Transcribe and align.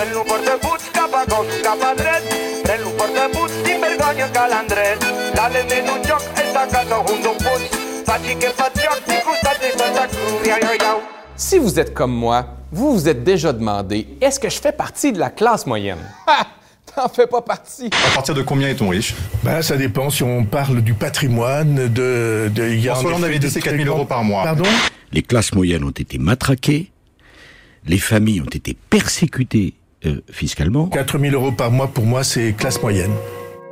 Pren-lo 0.00 0.24
portabuts 0.24 0.84
cap 0.94 1.12
a 1.12 1.26
gos, 1.28 1.46
cap 1.62 1.82
a 1.84 1.94
dret. 1.94 2.24
Pren-lo 2.64 2.88
portabuts 2.96 3.52
sin 3.62 3.82
vergonya 3.82 4.28
calandret. 4.32 4.98
Dale 5.34 5.60
en 5.60 5.90
un 5.90 6.02
joc, 6.08 6.22
esta 6.36 6.66
casa. 6.66 6.96
Faci 8.06 8.34
que 8.40 8.48
faig 8.48 8.78
joc, 8.80 9.02
ni 9.06 9.18
costat 9.26 9.58
ni 9.60 9.70
Santa. 9.76 10.06
Iau, 10.46 10.72
iau. 10.80 11.02
Si 11.36 11.58
vous 11.58 11.78
êtes 11.78 11.92
comme 11.92 12.14
moi, 12.14 12.46
vous 12.72 12.94
vous 12.94 13.08
êtes 13.10 13.24
déjà 13.24 13.52
demandé 13.52 14.06
est-ce 14.22 14.40
que 14.40 14.48
je 14.48 14.58
fais 14.58 14.72
partie 14.72 15.12
de 15.12 15.18
la 15.18 15.28
classe 15.28 15.66
moyenne? 15.66 15.98
Ha 16.26 16.46
T'en 16.96 17.10
fais 17.10 17.26
pas 17.26 17.42
partie. 17.42 17.90
À 18.08 18.14
partir 18.14 18.34
de 18.34 18.40
combien 18.40 18.68
est-on 18.68 18.88
riche? 18.88 19.14
Ben, 19.42 19.60
ça 19.60 19.76
dépend 19.76 20.08
si 20.08 20.22
on 20.22 20.46
parle 20.46 20.80
du 20.80 20.94
patrimoine, 20.94 21.74
de... 21.88 22.50
de 22.54 22.68
il 22.70 22.80
y 22.80 22.88
a 22.88 22.92
François 22.94 23.10
Hollande 23.10 23.24
avait 23.24 23.38
dit 23.38 23.46
de 23.46 23.52
c'est 23.52 23.60
très 23.60 23.76
4 23.76 23.84
000 23.84 23.94
euros 23.94 24.06
par 24.06 24.24
mois. 24.24 24.44
Pardon? 24.44 24.64
Les 25.12 25.22
classes 25.22 25.52
moyennes 25.52 25.84
ont 25.84 25.90
été 25.90 26.16
matraquées, 26.16 26.90
les 27.86 27.98
familles 27.98 28.40
ont 28.40 28.46
été 28.46 28.74
persécutées 28.88 29.74
euh, 30.06 30.20
fiscalement. 30.30 30.86
4 30.86 31.18
000 31.18 31.34
euros 31.34 31.52
par 31.52 31.70
mois, 31.70 31.88
pour 31.88 32.06
moi, 32.06 32.24
c'est 32.24 32.52
classe 32.52 32.80
moyenne. 32.82 33.12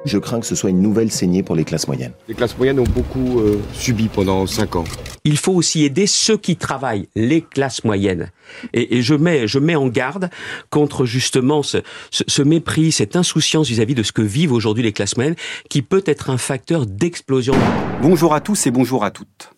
Je 0.04 0.16
crains 0.16 0.40
que 0.40 0.46
ce 0.46 0.54
soit 0.54 0.70
une 0.70 0.80
nouvelle 0.80 1.10
saignée 1.10 1.42
pour 1.42 1.56
les 1.56 1.64
classes 1.64 1.88
moyennes. 1.88 2.12
Les 2.28 2.34
classes 2.34 2.56
moyennes 2.56 2.78
ont 2.78 2.84
beaucoup 2.84 3.40
euh, 3.40 3.60
subi 3.72 4.08
pendant 4.08 4.46
5 4.46 4.76
ans. 4.76 4.84
Il 5.24 5.36
faut 5.36 5.52
aussi 5.52 5.84
aider 5.84 6.06
ceux 6.06 6.36
qui 6.36 6.56
travaillent, 6.56 7.08
les 7.16 7.42
classes 7.42 7.84
moyennes. 7.84 8.30
Et, 8.72 8.96
et 8.96 9.02
je 9.02 9.14
mets, 9.14 9.48
je 9.48 9.58
mets 9.58 9.74
en 9.74 9.88
garde 9.88 10.30
contre 10.70 11.04
justement 11.04 11.62
ce, 11.62 11.78
ce, 12.10 12.22
ce 12.26 12.42
mépris, 12.42 12.92
cette 12.92 13.16
insouciance 13.16 13.68
vis-à-vis 13.68 13.94
de 13.94 14.02
ce 14.02 14.12
que 14.12 14.22
vivent 14.22 14.52
aujourd'hui 14.52 14.84
les 14.84 14.92
classes 14.92 15.16
moyennes, 15.16 15.36
qui 15.68 15.82
peut 15.82 16.04
être 16.06 16.30
un 16.30 16.38
facteur 16.38 16.86
d'explosion. 16.86 17.54
Bonjour 18.00 18.34
à 18.34 18.40
tous 18.40 18.66
et 18.66 18.70
bonjour 18.70 19.04
à 19.04 19.10
toutes. 19.10 19.50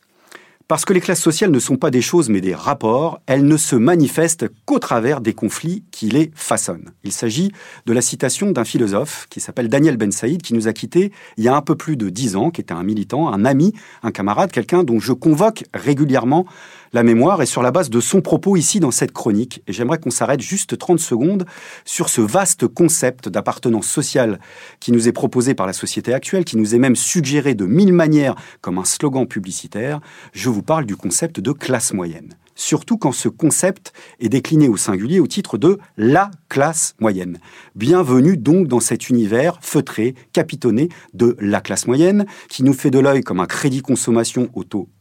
Parce 0.70 0.84
que 0.84 0.92
les 0.92 1.00
classes 1.00 1.20
sociales 1.20 1.50
ne 1.50 1.58
sont 1.58 1.74
pas 1.74 1.90
des 1.90 2.00
choses 2.00 2.28
mais 2.28 2.40
des 2.40 2.54
rapports, 2.54 3.20
elles 3.26 3.44
ne 3.44 3.56
se 3.56 3.74
manifestent 3.74 4.46
qu'au 4.66 4.78
travers 4.78 5.20
des 5.20 5.32
conflits 5.32 5.82
qui 5.90 6.08
les 6.08 6.30
façonnent. 6.36 6.92
Il 7.02 7.10
s'agit 7.10 7.50
de 7.86 7.92
la 7.92 8.00
citation 8.00 8.52
d'un 8.52 8.64
philosophe 8.64 9.26
qui 9.30 9.40
s'appelle 9.40 9.68
Daniel 9.68 9.96
Ben 9.96 10.12
Saïd, 10.12 10.42
qui 10.42 10.54
nous 10.54 10.68
a 10.68 10.72
quittés 10.72 11.10
il 11.36 11.42
y 11.42 11.48
a 11.48 11.56
un 11.56 11.60
peu 11.60 11.74
plus 11.74 11.96
de 11.96 12.08
dix 12.08 12.36
ans, 12.36 12.52
qui 12.52 12.60
était 12.60 12.72
un 12.72 12.84
militant, 12.84 13.32
un 13.32 13.44
ami, 13.44 13.74
un 14.04 14.12
camarade, 14.12 14.52
quelqu'un 14.52 14.84
dont 14.84 15.00
je 15.00 15.12
convoque 15.12 15.64
régulièrement 15.74 16.46
la 16.92 17.02
mémoire 17.02 17.42
et 17.42 17.46
sur 17.46 17.62
la 17.62 17.70
base 17.70 17.90
de 17.90 18.00
son 18.00 18.20
propos 18.20 18.56
ici 18.56 18.80
dans 18.80 18.90
cette 18.90 19.12
chronique. 19.12 19.62
Et 19.66 19.72
j'aimerais 19.72 19.98
qu'on 19.98 20.10
s'arrête 20.10 20.40
juste 20.40 20.76
30 20.76 20.98
secondes 20.98 21.44
sur 21.84 22.08
ce 22.08 22.20
vaste 22.20 22.66
concept 22.66 23.28
d'appartenance 23.28 23.86
sociale 23.86 24.40
qui 24.80 24.92
nous 24.92 25.08
est 25.08 25.12
proposé 25.12 25.54
par 25.54 25.66
la 25.66 25.72
société 25.72 26.12
actuelle, 26.12 26.44
qui 26.44 26.56
nous 26.56 26.74
est 26.74 26.78
même 26.78 26.96
suggéré 26.96 27.54
de 27.54 27.66
mille 27.66 27.92
manières 27.92 28.34
comme 28.60 28.78
un 28.78 28.84
slogan 28.84 29.26
publicitaire. 29.26 30.00
Je 30.32 30.48
vous 30.48 30.62
parle 30.62 30.86
du 30.86 30.96
concept 30.96 31.40
de 31.40 31.52
classe 31.52 31.92
moyenne. 31.92 32.34
Surtout 32.56 32.98
quand 32.98 33.12
ce 33.12 33.28
concept 33.28 33.92
est 34.18 34.28
décliné 34.28 34.68
au 34.68 34.76
singulier 34.76 35.18
au 35.20 35.26
titre 35.26 35.56
de 35.56 35.78
la 35.96 36.30
classe 36.50 36.94
moyenne. 37.00 37.38
Bienvenue 37.74 38.36
donc 38.36 38.68
dans 38.68 38.80
cet 38.80 39.08
univers 39.08 39.58
feutré, 39.62 40.14
capitonné 40.32 40.90
de 41.14 41.36
la 41.40 41.62
classe 41.62 41.86
moyenne, 41.86 42.26
qui 42.50 42.62
nous 42.62 42.74
fait 42.74 42.90
de 42.90 42.98
l'œil 42.98 43.22
comme 43.22 43.40
un 43.40 43.46
crédit 43.46 43.80
consommation 43.80 44.50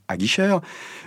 auto 0.10 0.14
aguicheur, 0.14 0.62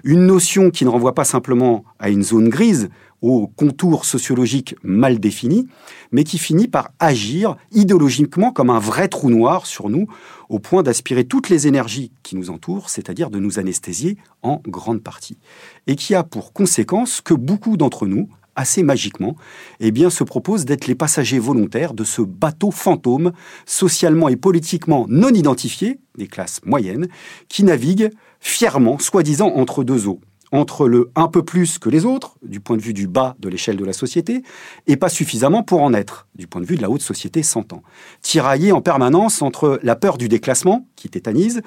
une 0.05 0.27
notion 0.27 0.70
qui 0.70 0.84
ne 0.84 0.91
renvoie 0.91 1.14
pas 1.14 1.25
simplement 1.25 1.84
à 1.98 2.08
une 2.08 2.22
zone 2.22 2.48
grise, 2.48 2.89
aux 3.20 3.47
contours 3.47 4.05
sociologiques 4.05 4.75
mal 4.83 5.20
définis, 5.20 5.69
mais 6.11 6.25
qui 6.25 6.39
finit 6.39 6.67
par 6.67 6.91
agir 6.98 7.56
idéologiquement 7.70 8.53
comme 8.53 8.70
un 8.70 8.80
vrai 8.80 9.08
trou 9.08 9.30
noir 9.30 9.67
sur 9.67 9.89
nous, 9.89 10.06
au 10.48 10.58
point 10.58 10.83
d'aspirer 10.83 11.25
toutes 11.25 11.48
les 11.48 11.69
énergies 11.69 12.11
qui 12.25 12.36
nous 12.36 12.50
entourent, 12.50 12.91
c'est-à-dire 12.91 13.30
de 13.30 13.39
nous 13.39 13.58
anesthésier 13.61 14.17
en 14.42 14.61
grande 14.67 15.03
partie. 15.03 15.39
Et 15.86 15.95
qui 15.95 16.14
a 16.14 16.25
pour 16.25 16.53
conséquence 16.53 17.20
que 17.20 17.34
beaucoup 17.34 17.77
d'entre 17.77 18.06
nous, 18.06 18.28
assez 18.56 18.83
magiquement, 18.83 19.36
eh 19.80 19.92
se 20.11 20.25
proposent 20.25 20.64
d'être 20.64 20.86
les 20.86 20.95
passagers 20.95 21.39
volontaires 21.39 21.95
de 21.95 22.05
ce 22.05 22.23
bateau 22.23 22.70
fantôme, 22.70 23.33
socialement 23.67 24.28
et 24.28 24.36
politiquement 24.36 25.06
non 25.08 25.30
identifié, 25.30 26.00
des 26.19 26.27
classes 26.27 26.61
moyennes, 26.64 27.08
qui 27.48 27.64
navigue 27.64 28.11
fièrement, 28.43 28.98
soi-disant, 28.98 29.53
entre 29.55 29.85
deux 29.85 30.07
eaux 30.07 30.20
entre 30.53 30.86
le 30.86 31.11
un 31.17 31.29
peu 31.29 31.42
plus 31.42 31.79
que 31.79 31.89
les 31.89 32.05
autres, 32.05 32.36
du 32.42 32.61
point 32.61 32.77
de 32.77 32.83
vue 32.83 32.92
du 32.92 33.08
bas 33.08 33.35
de 33.41 33.48
l'échelle 33.48 33.79
de 33.79 33.85
la 33.85 33.95
société, 33.95 34.42
et 34.86 34.97
pas 34.97 35.08
suffisamment 35.08 35.63
pour 35.63 35.80
en 35.80 35.95
être, 35.95 36.29
du 36.35 36.47
point 36.47 36.61
de 36.61 36.67
vue 36.67 36.77
de 36.77 36.83
la 36.83 36.91
haute 36.91 37.01
société 37.01 37.42
s'entend. 37.42 37.83
Tiraillé 38.20 38.70
en 38.70 38.83
permanence 38.83 39.41
entre 39.41 39.81
la 39.83 39.97
peur 39.97 40.19
du 40.19 40.29
déclassement, 40.29 40.86
qui 40.95 41.08
tétanise, 41.08 41.63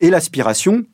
et 0.00 0.08
l'aspiration 0.08 0.84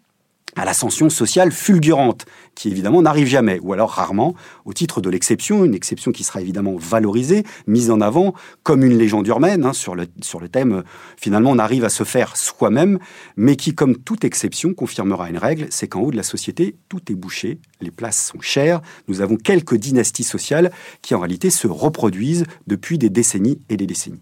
à 0.57 0.65
l'ascension 0.65 1.11
sociale 1.11 1.53
fulgurante, 1.53 2.27
qui 2.55 2.69
évidemment 2.69 3.03
n'arrive 3.03 3.27
jamais, 3.27 3.59
ou 3.61 3.73
alors 3.73 3.91
rarement, 3.91 4.35
au 4.65 4.73
titre 4.73 5.01
de 5.01 5.11
l'exception, 5.11 5.65
une 5.65 5.75
exception 5.75 6.13
qui 6.13 6.25
sera 6.25 6.41
évidemment 6.41 6.77
valorisée, 6.77 7.45
mise 7.67 7.91
en 7.91 8.01
avant 8.01 8.35
comme 8.63 8.85
une 8.85 8.97
légende 8.97 9.27
urbaine, 9.27 9.65
hein, 9.65 9.73
sur, 9.73 9.95
le, 9.95 10.07
thème, 10.49 10.73
euh, 10.73 10.83
finalement 11.17 11.51
on 11.51 11.59
arrive 11.59 11.85
à 11.85 11.89
se 11.89 12.05
faire 12.05 12.37
soi-même, 12.37 12.99
mais 13.37 13.57
qui, 13.57 13.75
comme 13.75 13.97
toute 13.97 14.25
exception, 14.25 14.75
confirmera 14.75 15.29
une 15.29 15.39
règle, 15.39 15.67
c'est 15.71 15.89
qu'en 15.89 16.01
haut 16.01 16.11
de 16.11 16.17
la 16.17 16.23
société, 16.23 16.77
tout 16.89 17.01
est 17.11 17.15
bouché, 17.15 17.59
les 17.81 17.91
places 17.91 18.33
sont 18.33 18.41
chères, 18.41 18.81
nous 19.09 19.21
avons 19.21 19.37
quelques 19.37 19.77
dynasties 19.77 20.25
sociales 20.25 20.71
qui 21.03 21.15
en 21.15 21.21
réalité 21.21 21.51
se 21.51 21.67
reproduisent 21.67 22.45
depuis 22.67 22.99
des 22.99 23.11
décennies 23.11 23.61
et 23.69 23.77
des 23.77 23.87
décennies. 23.87 24.21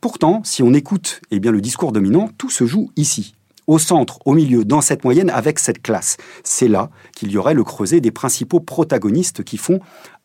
Pourtant, 0.00 0.42
si 0.44 0.62
on 0.62 0.74
écoute 0.74 1.22
eh 1.30 1.40
bien, 1.40 1.50
le 1.50 1.62
discours 1.62 1.90
dominant, 1.90 2.28
tout 2.36 2.50
se 2.50 2.66
joue 2.66 2.90
ici, 2.96 3.34
au 3.66 3.78
centre, 3.78 4.18
au 4.24 4.32
milieu, 4.34 4.64
dans 4.64 4.80
cette 4.80 5.04
moyenne, 5.04 5.30
avec 5.30 5.58
cette 5.58 5.82
classe. 5.82 6.16
C'est 6.42 6.68
là 6.68 6.90
qu'il 7.14 7.30
y 7.30 7.38
aurait 7.38 7.54
le 7.54 7.64
creuset 7.64 8.00
des 8.00 8.10
principaux 8.10 8.60
protagonistes 8.60 9.44
qui 9.44 9.56
font 9.56 9.80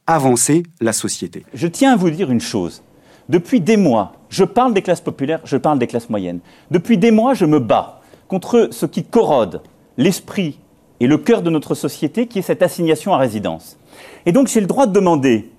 avancer 0.07 0.63
la 0.81 0.94
société. 0.94 1.45
Je 1.53 1.67
tiens 1.67 1.94
à 1.94 1.95
vous 1.95 2.09
dire 2.09 2.31
une 2.31 2.41
chose. 2.41 2.83
Depuis 3.29 3.61
des 3.61 3.78
mois, 3.78 4.13
je 4.29 4.44
parle 4.44 4.73
des 4.73 4.81
classes 4.81 5.01
populaires, 5.01 5.41
je 5.44 5.57
parle 5.57 5.78
des 5.78 5.88
classes 5.88 6.09
moyennes. 6.09 6.39
Depuis 6.72 6.97
des 6.97 7.11
mois, 7.11 7.33
je 7.33 7.45
me 7.45 7.59
bats 7.59 8.01
contre 8.28 8.69
ce 8.72 8.85
qui 8.85 9.03
corrode 9.03 9.61
l'esprit 9.97 10.59
et 10.99 11.07
le 11.07 11.17
cœur 11.17 11.41
de 11.41 11.49
notre 11.49 11.75
société, 11.75 12.28
qui 12.28 12.39
est 12.39 12.44
cette 12.44 12.63
assignation 12.63 13.13
à 13.13 13.17
résidence. 13.17 13.78
Et 14.25 14.31
donc 14.31 14.47
j'ai 14.47 14.61
le 14.61 14.67
droit 14.67 14.88
de 14.88 14.91
demander, 14.91 15.51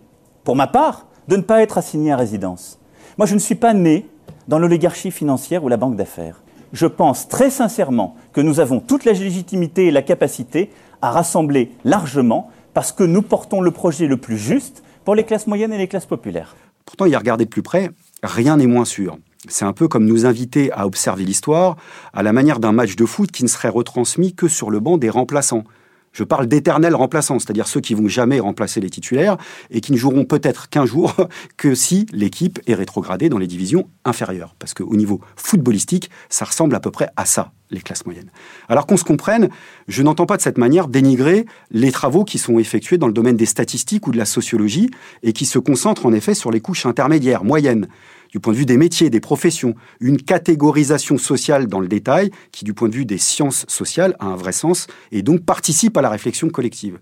pour 0.45 0.57
ma 0.57 0.67
part, 0.67 1.07
de 1.29 1.37
ne 1.37 1.43
pas 1.43 1.63
être 1.63 1.79
assigné 1.79 2.13
à 2.13 2.17
résidence. 2.17 2.79
Moi, 3.19 3.27
je 3.27 3.35
ne 3.35 3.39
suis 3.39 3.55
pas 3.55 3.75
né 3.75 4.07
dans 4.49 4.59
l'oligarchie 4.59 5.11
financière 5.11 5.63
ou 5.63 5.69
la 5.69 5.77
banque 5.77 5.97
d'affaires 5.97 6.43
je 6.73 6.87
pense 6.87 7.29
très 7.29 7.51
sincèrement 7.51 8.17
que 8.33 8.41
nous 8.41 8.61
avons 8.61 8.81
toute 8.81 9.05
la 9.05 9.13
légitimité 9.13 9.87
et 9.87 9.91
la 9.91 10.03
capacité 10.03 10.71
à 11.03 11.11
rassembler 11.11 11.73
largement 11.85 12.51
parce 12.75 12.93
que 12.93 13.05
nous 13.05 13.23
portons 13.23 13.61
le 13.61 13.71
projet 13.71 14.07
le 14.07 14.17
plus 14.17 14.39
juste 14.39 14.83
pour 15.05 15.15
les 15.15 15.25
classes 15.25 15.47
moyennes 15.47 15.73
et 15.73 15.79
les 15.79 15.89
classes 15.89 16.07
populaires. 16.07 16.57
Pourtant, 16.85 17.07
y 17.07 17.15
a 17.15 17.19
regardé 17.19 17.45
de 17.45 17.51
plus 17.51 17.63
près, 17.63 17.91
rien 18.23 18.57
n'est 18.57 18.67
moins 18.67 18.85
sûr. 18.85 19.19
C'est 19.49 19.65
un 19.65 19.73
peu 19.73 19.89
comme 19.89 20.05
nous 20.05 20.27
inviter 20.27 20.71
à 20.73 20.87
observer 20.87 21.25
l'histoire 21.25 21.77
à 22.13 22.23
la 22.23 22.33
manière 22.33 22.61
d'un 22.61 22.73
match 22.73 22.95
de 22.95 23.07
foot 23.07 23.31
qui 23.31 23.43
ne 23.43 23.49
serait 23.49 23.71
retransmis 23.71 24.35
que 24.35 24.49
sur 24.49 24.71
le 24.71 24.81
banc 24.81 24.99
des 24.99 25.09
remplaçants. 25.09 25.65
Je 26.13 26.25
parle 26.25 26.47
d'éternels 26.47 26.95
remplaçants, 26.95 27.39
c'est-à-dire 27.39 27.69
ceux 27.69 27.81
qui 27.81 27.95
vont 27.95 28.09
jamais 28.09 28.41
remplacer 28.41 28.81
les 28.81 28.91
titulaires 28.91 29.37
et 29.71 29.81
qui 29.81 29.93
ne 29.93 29.97
joueront 29.97 30.25
peut-être 30.25 30.69
qu'un 30.69 30.85
jour 30.85 31.15
que 31.57 31.75
si 31.75 32.07
l'équipe 32.13 32.59
est 32.67 32.75
rétrogradée 32.75 33.29
dans 33.29 33.39
les 33.39 33.47
divisions 33.47 33.89
inférieures. 34.05 34.55
Parce 34.59 34.75
qu'au 34.75 34.97
niveau 34.97 35.21
footballistique, 35.37 36.11
ça 36.29 36.45
ressemble 36.45 36.75
à 36.75 36.81
peu 36.81 36.91
près 36.91 37.11
à 37.17 37.27
ça, 37.27 37.53
les 37.71 37.81
classes 37.81 38.07
moyennes. 38.07 38.31
Alors 38.69 38.87
qu'on 38.87 38.97
se 38.97 39.05
comprenne, 39.05 39.51
je 39.87 40.03
n'entends 40.03 40.27
pas 40.27 40.37
de 40.37 40.43
cette 40.43 40.59
manière 40.59 40.89
dénigrer 40.89 41.47
les 41.71 41.93
travaux 41.93 42.25
qui 42.25 42.39
sont 42.39 42.59
effectués 42.59 42.99
dans 42.99 43.07
le 43.07 43.13
domaine 43.13 43.37
des 43.37 43.47
statistiques 43.47 44.09
ou 44.09 44.11
de 44.11 44.19
la 44.19 44.25
sociologie 44.25 44.91
et 45.23 45.33
qui 45.33 45.47
se 45.47 45.59
concentrent 45.59 46.07
en 46.07 46.13
effet 46.13 46.35
sur 46.35 46.51
les 46.51 46.61
couches 46.61 46.87
intermédiaires, 46.87 47.45
moyennes 47.45 47.87
du 48.31 48.41
point 48.41 48.53
de 48.53 48.59
vue 48.59 48.67
des 48.67 48.77
métiers, 48.77 49.11
des 49.11 49.21
professions, 49.21 49.75
une 50.01 50.21
catégorisation 50.23 51.19
sociale 51.19 51.67
dans 51.67 51.81
le 51.81 51.89
détail 51.89 52.31
qui, 52.53 52.65
du 52.65 52.75
point 52.75 52.89
de 52.89 52.95
vue 52.95 53.07
des 53.07 53.19
sciences 53.19 53.65
sociales, 53.69 54.17
a 54.21 54.27
un 54.27 54.37
vrai 54.37 54.53
sens 54.53 54.87
et 55.13 55.23
donc 55.23 55.45
participe 55.45 55.97
à 55.97 56.03
la 56.03 56.11
réflexion 56.11 56.49
collective. 56.49 56.99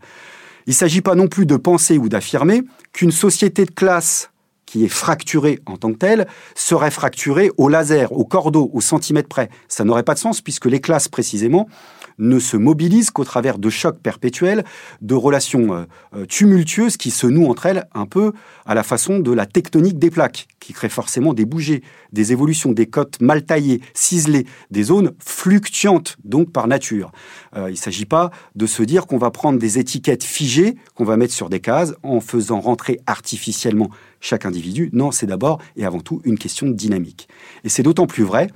Il 0.66 0.70
ne 0.70 0.74
s'agit 0.74 1.00
pas 1.00 1.14
non 1.14 1.28
plus 1.28 1.46
de 1.46 1.56
penser 1.56 1.98
ou 1.98 2.08
d'affirmer 2.08 2.62
qu'une 2.92 3.10
société 3.10 3.64
de 3.64 3.70
classe 3.70 4.30
qui 4.66 4.84
est 4.84 4.88
fracturée 4.88 5.60
en 5.64 5.78
tant 5.78 5.92
que 5.92 5.98
telle 5.98 6.26
serait 6.54 6.90
fracturée 6.90 7.50
au 7.56 7.70
laser, 7.70 8.12
au 8.12 8.26
cordeau, 8.26 8.70
au 8.74 8.82
centimètre 8.82 9.28
près. 9.28 9.48
Ça 9.66 9.84
n'aurait 9.84 10.02
pas 10.02 10.12
de 10.12 10.18
sens 10.18 10.42
puisque 10.42 10.66
les 10.66 10.80
classes, 10.80 11.08
précisément, 11.08 11.68
ne 12.18 12.38
se 12.38 12.56
mobilisent 12.56 13.10
qu'au 13.10 13.24
travers 13.24 13.58
de 13.58 13.70
chocs 13.70 13.98
perpétuels, 13.98 14.64
de 15.00 15.14
relations 15.14 15.86
euh, 16.14 16.26
tumultueuses 16.26 16.96
qui 16.96 17.10
se 17.10 17.26
nouent 17.26 17.48
entre 17.48 17.66
elles 17.66 17.86
un 17.94 18.06
peu 18.06 18.32
à 18.66 18.74
la 18.74 18.82
façon 18.82 19.18
de 19.18 19.32
la 19.32 19.46
tectonique 19.46 19.98
des 19.98 20.10
plaques, 20.10 20.48
qui 20.60 20.72
crée 20.72 20.88
forcément 20.88 21.34
des 21.34 21.44
bougées, 21.44 21.82
des 22.12 22.32
évolutions, 22.32 22.72
des 22.72 22.86
côtes 22.86 23.20
mal 23.20 23.44
taillées, 23.44 23.80
ciselées, 23.94 24.46
des 24.70 24.84
zones 24.84 25.12
fluctuantes, 25.18 26.16
donc 26.24 26.52
par 26.52 26.68
nature. 26.68 27.12
Euh, 27.56 27.68
il 27.68 27.72
ne 27.72 27.76
s'agit 27.76 28.06
pas 28.06 28.30
de 28.54 28.66
se 28.66 28.82
dire 28.82 29.06
qu'on 29.06 29.18
va 29.18 29.30
prendre 29.30 29.58
des 29.58 29.78
étiquettes 29.78 30.24
figées, 30.24 30.76
qu'on 30.94 31.04
va 31.04 31.16
mettre 31.16 31.34
sur 31.34 31.48
des 31.48 31.60
cases, 31.60 31.94
en 32.02 32.20
faisant 32.20 32.60
rentrer 32.60 33.00
artificiellement 33.06 33.90
chaque 34.20 34.46
individu. 34.46 34.90
Non, 34.92 35.10
c'est 35.10 35.26
d'abord 35.26 35.60
et 35.76 35.84
avant 35.84 36.00
tout 36.00 36.20
une 36.24 36.38
question 36.38 36.68
dynamique. 36.68 37.28
Et 37.64 37.68
c'est 37.68 37.82
d'autant 37.82 38.06
plus 38.06 38.24
vrai 38.24 38.48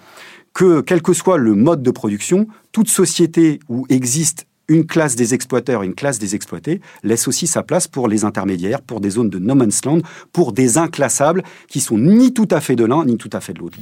que, 0.55 0.81
quel 0.81 1.03
que 1.03 1.13
soit 1.13 1.39
le 1.39 1.55
mode 1.55 1.83
de 1.83 1.91
production, 1.91 2.47
toute 2.73 2.89
société 2.89 3.61
où 3.69 3.87
existe 3.89 4.47
une 4.69 4.87
classe 4.87 5.17
des 5.17 5.35
exploiteurs 5.35 5.83
une 5.83 5.95
classe 5.95 6.19
des 6.19 6.35
exploités 6.35 6.81
laisse 7.03 7.29
aussi 7.29 7.47
sa 7.47 7.63
place 7.63 7.89
pour 7.89 8.09
les 8.09 8.25
intermédiaires, 8.25 8.81
pour 8.81 9.01
des 9.01 9.11
zones 9.11 9.29
de 9.29 9.39
no 9.39 9.55
man's 9.55 9.85
land, 9.85 10.01
pour 10.33 10.53
des 10.53 10.79
inclassables 10.79 11.43
qui 11.69 11.81
sont 11.81 11.99
ni 11.99 12.33
tout 12.33 12.49
à 12.51 12.61
fait 12.61 12.77
de 12.77 12.85
l'un 12.85 13.05
ni 13.05 13.17
tout 13.17 13.31
à 13.33 13.41
fait 13.41 13.53
de 13.53 13.59
l'autre. 13.59 13.79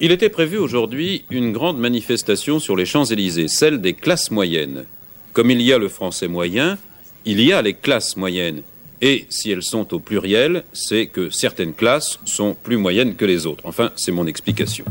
Il 0.00 0.10
était 0.10 0.30
prévu 0.30 0.56
aujourd'hui 0.56 1.24
une 1.30 1.52
grande 1.52 1.78
manifestation 1.78 2.58
sur 2.58 2.76
les 2.76 2.86
Champs-Élysées, 2.86 3.46
celle 3.46 3.80
des 3.80 3.92
classes 3.92 4.30
moyennes. 4.30 4.84
Comme 5.32 5.50
il 5.50 5.62
y 5.62 5.72
a 5.72 5.78
le 5.78 5.88
français 5.88 6.28
moyen, 6.28 6.76
il 7.24 7.40
y 7.40 7.52
a 7.52 7.62
les 7.62 7.74
classes 7.74 8.16
moyennes. 8.16 8.62
Et 9.00 9.26
si 9.28 9.50
elles 9.50 9.62
sont 9.62 9.94
au 9.94 9.98
pluriel, 9.98 10.64
c'est 10.72 11.06
que 11.06 11.30
certaines 11.30 11.72
classes 11.72 12.20
sont 12.24 12.56
plus 12.60 12.76
moyennes 12.76 13.16
que 13.16 13.24
les 13.24 13.46
autres. 13.46 13.64
Enfin, 13.66 13.90
c'est 13.96 14.12
mon 14.12 14.26
explication. 14.26 14.84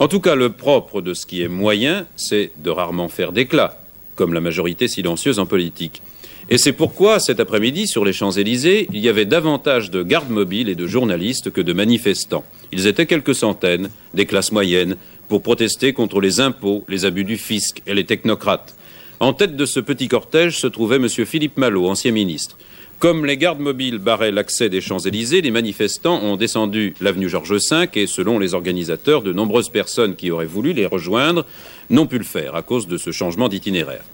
En 0.00 0.08
tout 0.08 0.20
cas, 0.20 0.34
le 0.34 0.48
propre 0.48 1.02
de 1.02 1.12
ce 1.12 1.26
qui 1.26 1.42
est 1.42 1.48
moyen, 1.48 2.06
c'est 2.16 2.52
de 2.56 2.70
rarement 2.70 3.10
faire 3.10 3.32
d'éclat, 3.32 3.82
comme 4.16 4.32
la 4.32 4.40
majorité 4.40 4.88
silencieuse 4.88 5.38
en 5.38 5.44
politique. 5.44 6.00
Et 6.48 6.56
c'est 6.56 6.72
pourquoi, 6.72 7.20
cet 7.20 7.38
après-midi, 7.38 7.86
sur 7.86 8.06
les 8.06 8.14
Champs-Élysées, 8.14 8.88
il 8.94 9.00
y 9.00 9.10
avait 9.10 9.26
davantage 9.26 9.90
de 9.90 10.02
gardes 10.02 10.30
mobiles 10.30 10.70
et 10.70 10.74
de 10.74 10.86
journalistes 10.86 11.50
que 11.50 11.60
de 11.60 11.74
manifestants. 11.74 12.46
Ils 12.72 12.86
étaient 12.86 13.04
quelques 13.04 13.34
centaines, 13.34 13.90
des 14.14 14.24
classes 14.24 14.52
moyennes, 14.52 14.96
pour 15.28 15.42
protester 15.42 15.92
contre 15.92 16.22
les 16.22 16.40
impôts, 16.40 16.82
les 16.88 17.04
abus 17.04 17.24
du 17.24 17.36
fisc 17.36 17.82
et 17.86 17.92
les 17.92 18.04
technocrates. 18.04 18.74
En 19.20 19.34
tête 19.34 19.54
de 19.54 19.66
ce 19.66 19.80
petit 19.80 20.08
cortège 20.08 20.56
se 20.56 20.66
trouvait 20.66 20.96
M. 20.96 21.10
Philippe 21.10 21.58
Malo, 21.58 21.86
ancien 21.86 22.12
ministre. 22.12 22.56
Comme 23.00 23.24
les 23.24 23.38
gardes 23.38 23.60
mobiles 23.60 23.96
barraient 23.96 24.30
l'accès 24.30 24.68
des 24.68 24.82
Champs-Élysées, 24.82 25.40
les 25.40 25.50
manifestants 25.50 26.22
ont 26.22 26.36
descendu 26.36 26.92
l'avenue 27.00 27.30
Georges 27.30 27.54
V 27.70 27.88
et, 27.94 28.06
selon 28.06 28.38
les 28.38 28.52
organisateurs, 28.52 29.22
de 29.22 29.32
nombreuses 29.32 29.70
personnes 29.70 30.16
qui 30.16 30.30
auraient 30.30 30.44
voulu 30.44 30.74
les 30.74 30.84
rejoindre 30.84 31.46
n'ont 31.88 32.06
pu 32.06 32.18
le 32.18 32.24
faire 32.24 32.56
à 32.56 32.60
cause 32.60 32.88
de 32.88 32.98
ce 32.98 33.10
changement 33.10 33.48
d'itinéraire. 33.48 34.04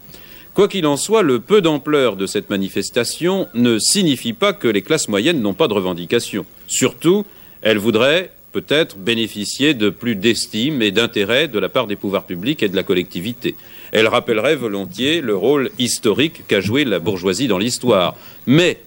Quoi 0.54 0.68
qu'il 0.68 0.86
en 0.86 0.96
soit, 0.96 1.22
le 1.22 1.40
peu 1.40 1.60
d'ampleur 1.62 2.14
de 2.14 2.26
cette 2.26 2.48
manifestation 2.48 3.48
ne 3.54 3.80
signifie 3.80 4.34
pas 4.34 4.52
que 4.52 4.68
les 4.68 4.82
classes 4.82 5.08
moyennes 5.08 5.42
n'ont 5.42 5.52
pas 5.52 5.66
de 5.66 5.74
revendications. 5.74 6.46
Surtout, 6.68 7.26
elles 7.62 7.78
voudraient 7.78 8.30
peut-être 8.52 8.98
bénéficier 8.98 9.74
de 9.74 9.90
plus 9.90 10.14
d'estime 10.14 10.80
et 10.80 10.92
d'intérêt 10.92 11.48
de 11.48 11.58
la 11.58 11.68
part 11.68 11.88
des 11.88 11.96
pouvoirs 11.96 12.24
publics 12.24 12.62
et 12.62 12.68
de 12.68 12.76
la 12.76 12.84
collectivité. 12.84 13.56
Elle 13.96 14.08
rappellerait 14.08 14.56
volontiers 14.56 15.22
le 15.22 15.34
rôle 15.34 15.70
historique 15.78 16.46
qu'a 16.46 16.60
joué 16.60 16.84
la 16.84 16.98
bourgeoisie 16.98 17.48
dans 17.48 17.56
l'histoire. 17.56 18.14
Mais, 18.46 18.78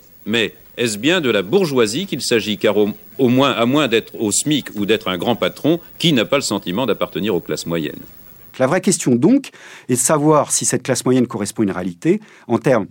est-ce 0.78 1.00
bien 1.00 1.20
de 1.20 1.32
la 1.32 1.42
bourgeoisie 1.42 2.06
qu'il 2.06 2.22
s'agit? 2.22 2.60
Car 2.60 2.76
au, 2.78 2.94
moins, 3.28 3.50
à 3.50 3.66
moins 3.66 3.88
d'être 3.88 4.14
au 4.22 4.32
SMIC 4.32 4.68
ou 4.76 4.86
d'être 4.86 5.08
un 5.08 5.18
grand 5.18 5.36
patron, 5.36 5.80
qui 5.98 6.14
n'a 6.14 6.26
pas 6.26 6.36
le 6.36 6.44
sentiment 6.44 6.86
d'appartenir 6.86 7.34
aux 7.34 7.40
classes 7.40 7.66
moyennes? 7.66 7.98
La 8.60 8.68
vraie 8.68 8.82
question 8.82 9.16
donc 9.16 9.50
est 9.88 9.94
de 9.94 9.98
savoir 9.98 10.52
si 10.52 10.66
cette 10.66 10.84
classe 10.84 11.04
moyenne 11.04 11.26
correspond 11.26 11.64
à 11.64 11.66
une 11.66 11.72
réalité 11.72 12.22
en 12.48 12.60
termes 12.60 12.86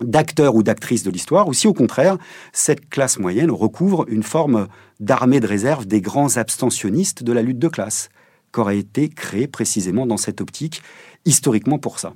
d'acteurs 0.00 0.56
ou 0.56 0.64
d'actrices 0.64 1.04
de 1.04 1.12
l'histoire, 1.12 1.46
ou 1.46 1.52
si 1.52 1.68
au 1.68 1.74
contraire, 1.74 2.18
cette 2.52 2.88
classe 2.88 3.20
moyenne 3.20 3.52
recouvre 3.52 4.04
une 4.08 4.24
forme 4.24 4.66
d'armée 4.98 5.38
de 5.38 5.46
réserve 5.46 5.86
des 5.86 6.00
grands 6.00 6.38
abstentionnistes 6.38 7.22
de 7.22 7.32
la 7.32 7.42
lutte 7.42 7.60
de 7.60 7.68
classe, 7.68 8.08
qu'aurait 8.52 8.78
été 8.78 9.08
créée 9.08 9.46
précisément 9.46 10.06
dans 10.06 10.16
cette 10.16 10.40
optique, 10.40 10.82
historiquement 11.24 11.78
pour 11.78 11.98
ça. 11.98 12.14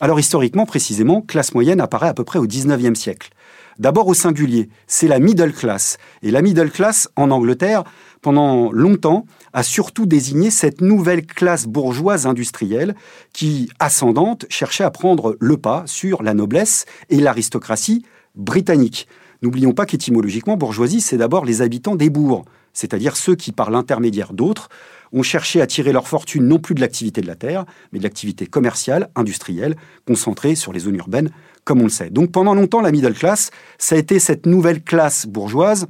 Alors 0.00 0.20
historiquement, 0.20 0.66
précisément, 0.66 1.22
classe 1.22 1.54
moyenne 1.54 1.80
apparaît 1.80 2.08
à 2.08 2.14
peu 2.14 2.24
près 2.24 2.38
au 2.38 2.46
XIXe 2.46 2.98
siècle. 2.98 3.30
D'abord 3.78 4.08
au 4.08 4.14
singulier, 4.14 4.68
c'est 4.86 5.06
la 5.06 5.20
middle 5.20 5.52
class. 5.52 5.98
Et 6.22 6.30
la 6.30 6.42
middle 6.42 6.70
class, 6.70 7.08
en 7.14 7.30
Angleterre, 7.30 7.84
pendant 8.22 8.72
longtemps, 8.72 9.24
a 9.52 9.62
surtout 9.62 10.04
désigné 10.04 10.50
cette 10.50 10.80
nouvelle 10.80 11.24
classe 11.24 11.66
bourgeoise 11.66 12.26
industrielle 12.26 12.96
qui, 13.32 13.70
ascendante, 13.78 14.46
cherchait 14.48 14.84
à 14.84 14.90
prendre 14.90 15.36
le 15.38 15.56
pas 15.56 15.84
sur 15.86 16.24
la 16.24 16.34
noblesse 16.34 16.86
et 17.08 17.20
l'aristocratie 17.20 18.04
britannique. 18.34 19.06
N'oublions 19.42 19.72
pas 19.72 19.86
qu'étymologiquement, 19.86 20.56
bourgeoisie, 20.56 21.00
c'est 21.00 21.16
d'abord 21.16 21.44
les 21.44 21.62
habitants 21.62 21.94
des 21.94 22.10
bourgs, 22.10 22.44
c'est-à-dire 22.72 23.16
ceux 23.16 23.36
qui, 23.36 23.52
par 23.52 23.70
l'intermédiaire 23.70 24.32
d'autres, 24.32 24.68
ont 25.12 25.22
cherché 25.22 25.60
à 25.60 25.66
tirer 25.66 25.92
leur 25.92 26.08
fortune 26.08 26.46
non 26.46 26.58
plus 26.58 26.74
de 26.74 26.80
l'activité 26.80 27.20
de 27.20 27.26
la 27.26 27.34
terre, 27.34 27.64
mais 27.92 27.98
de 27.98 28.04
l'activité 28.04 28.46
commerciale, 28.46 29.10
industrielle, 29.14 29.76
concentrée 30.06 30.54
sur 30.54 30.72
les 30.72 30.80
zones 30.80 30.96
urbaines, 30.96 31.30
comme 31.64 31.80
on 31.80 31.84
le 31.84 31.90
sait. 31.90 32.10
Donc 32.10 32.32
pendant 32.32 32.54
longtemps, 32.54 32.80
la 32.80 32.92
middle 32.92 33.14
class, 33.14 33.50
ça 33.78 33.94
a 33.94 33.98
été 33.98 34.18
cette 34.18 34.46
nouvelle 34.46 34.82
classe 34.82 35.26
bourgeoise 35.26 35.86